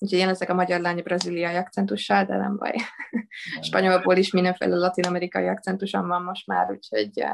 úgyhogy 0.05 0.19
én 0.19 0.29
ezek 0.29 0.51
a 0.51 0.55
magyar 0.55 0.81
lány 0.81 1.03
braziliai 1.03 1.55
akcentussal, 1.55 2.25
de 2.25 2.37
nem 2.37 2.57
baj. 2.57 2.75
Spanyolból 3.61 4.17
is 4.17 4.33
mindenféle 4.33 4.77
latin-amerikai 4.77 5.49
akcentusom 5.49 6.07
van 6.07 6.23
most 6.23 6.47
már, 6.47 6.71
úgyhogy 6.71 7.25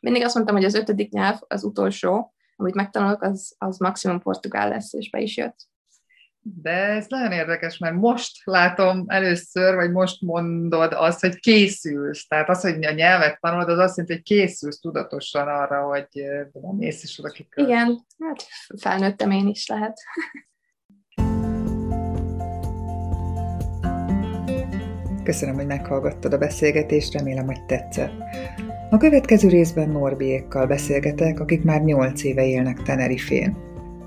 mindig 0.00 0.24
azt 0.24 0.34
mondtam, 0.34 0.56
hogy 0.56 0.64
az 0.64 0.74
ötödik 0.74 1.12
nyelv, 1.12 1.38
az 1.46 1.64
utolsó, 1.64 2.34
amit 2.56 2.74
megtanulok, 2.74 3.22
az, 3.22 3.54
az 3.58 3.78
maximum 3.78 4.20
portugál 4.20 4.68
lesz, 4.68 4.92
és 4.92 5.10
be 5.10 5.20
is 5.20 5.36
jött. 5.36 5.56
De 6.44 6.70
ez 6.70 7.06
nagyon 7.08 7.32
érdekes, 7.32 7.78
mert 7.78 7.94
most 7.94 8.40
látom 8.44 9.04
először, 9.06 9.74
vagy 9.74 9.90
most 9.90 10.20
mondod 10.20 10.92
azt, 10.92 11.20
hogy 11.20 11.38
készülsz. 11.38 12.26
Tehát 12.26 12.48
az, 12.48 12.60
hogy 12.60 12.84
a 12.84 12.92
nyelvet 12.92 13.40
tanulod, 13.40 13.68
az 13.68 13.78
azt 13.78 13.96
jelenti, 13.96 14.12
hogy 14.12 14.22
készülsz 14.22 14.80
tudatosan 14.80 15.48
arra, 15.48 15.82
hogy 15.82 16.08
nem 16.52 16.76
mész 16.76 17.02
is 17.02 17.18
oda 17.18 17.28
kikölt. 17.28 17.68
Igen, 17.68 18.04
hát 18.18 18.46
felnőttem 18.80 19.30
én 19.30 19.48
is 19.48 19.66
lehet. 19.66 20.00
Köszönöm, 25.24 25.54
hogy 25.54 25.66
meghallgattad 25.66 26.32
a 26.32 26.38
beszélgetést, 26.38 27.12
remélem, 27.12 27.46
hogy 27.46 27.64
tetszett. 27.66 28.12
A 28.90 28.96
következő 28.96 29.48
részben 29.48 29.88
Norbiékkal 29.88 30.66
beszélgetek, 30.66 31.40
akik 31.40 31.64
már 31.64 31.82
8 31.82 32.24
éve 32.24 32.46
élnek 32.46 32.82
Tenerifén. 32.82 33.56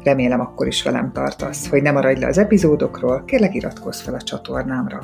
Remélem 0.04 0.39
akkor 0.39 0.67
is 0.67 0.84
velem 0.84 1.12
tartasz, 1.12 1.69
hogy 1.69 1.82
ne 1.82 1.91
maradj 1.91 2.19
le 2.19 2.28
az 2.28 2.38
epizódokról, 2.38 3.23
kérlek 3.25 3.54
iratkozz 3.54 4.01
fel 4.01 4.13
a 4.13 4.21
csatornámra. 4.21 4.99